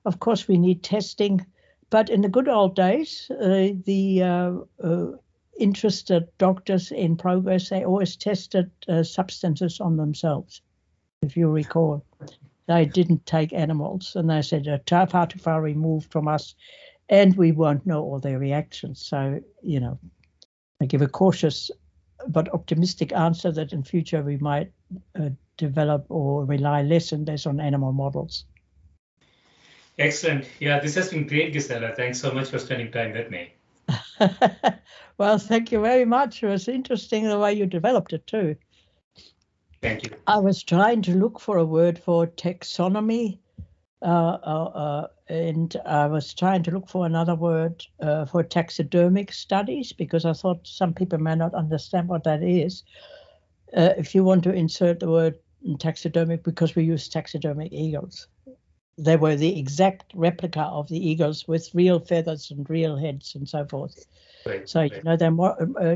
[0.05, 1.45] of course, we need testing.
[1.89, 4.51] But in the good old days, uh, the uh,
[4.83, 5.11] uh
[5.59, 10.61] interested doctors in progress, they always tested uh, substances on themselves,
[11.21, 12.05] if you recall.
[12.67, 16.55] They didn't take animals, and they said, uh, far too far removed from us
[17.09, 19.01] and we won't know all their reactions.
[19.01, 19.99] So, you know,
[20.81, 21.71] I give a cautious
[22.27, 24.71] but optimistic answer that in future we might
[25.19, 28.45] uh, develop or rely less and less on animal models.
[29.99, 30.45] Excellent.
[30.59, 31.93] Yeah, this has been great, Gisela.
[31.93, 33.53] Thanks so much for spending time with me.
[35.17, 36.41] well, thank you very much.
[36.41, 38.55] It was interesting the way you developed it too.
[39.81, 40.11] Thank you.
[40.25, 43.39] I was trying to look for a word for taxonomy,
[44.01, 49.33] uh, uh, uh, and I was trying to look for another word uh, for taxidermic
[49.33, 52.83] studies because I thought some people may not understand what that is.
[53.75, 55.35] Uh, if you want to insert the word
[55.79, 58.27] taxidermic, because we use taxidermic eagles,
[58.99, 63.47] they were the exact replica of the eagles with real feathers and real heads and
[63.47, 64.05] so forth.
[64.45, 64.91] Right, so right.
[64.91, 65.95] you know they're more uh,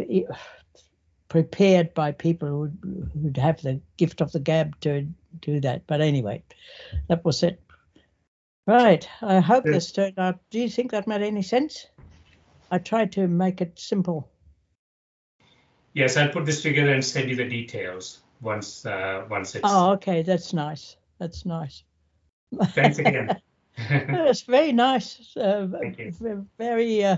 [1.28, 2.72] prepared by people who
[3.16, 5.08] would have the gift of the gab to
[5.42, 5.88] do that.
[5.88, 6.44] But anyway,
[7.08, 7.60] that was it.
[8.66, 9.08] Right.
[9.22, 9.74] I hope yes.
[9.74, 10.40] this turned out.
[10.50, 11.88] Do you think that made any sense?
[12.72, 14.30] I tried to make it simple.
[15.94, 19.64] Yes, I'll put this together and send you the details once uh, once it's.
[19.68, 20.22] Oh, okay.
[20.22, 20.96] That's nice.
[21.20, 21.84] That's nice.
[22.74, 23.42] Thanks again.
[23.78, 25.36] it's very nice.
[25.36, 26.48] Uh, Thank you.
[26.58, 27.18] Very uh,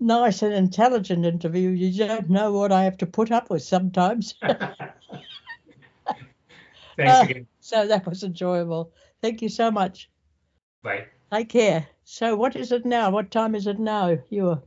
[0.00, 1.70] nice and intelligent interview.
[1.70, 4.34] You don't know what I have to put up with sometimes.
[6.96, 7.46] Thanks uh, again.
[7.60, 8.92] So that was enjoyable.
[9.22, 10.10] Thank you so much.
[10.82, 11.06] Bye.
[11.32, 11.86] Take care.
[12.04, 13.10] So what is it now?
[13.10, 14.18] What time is it now?
[14.28, 14.62] You're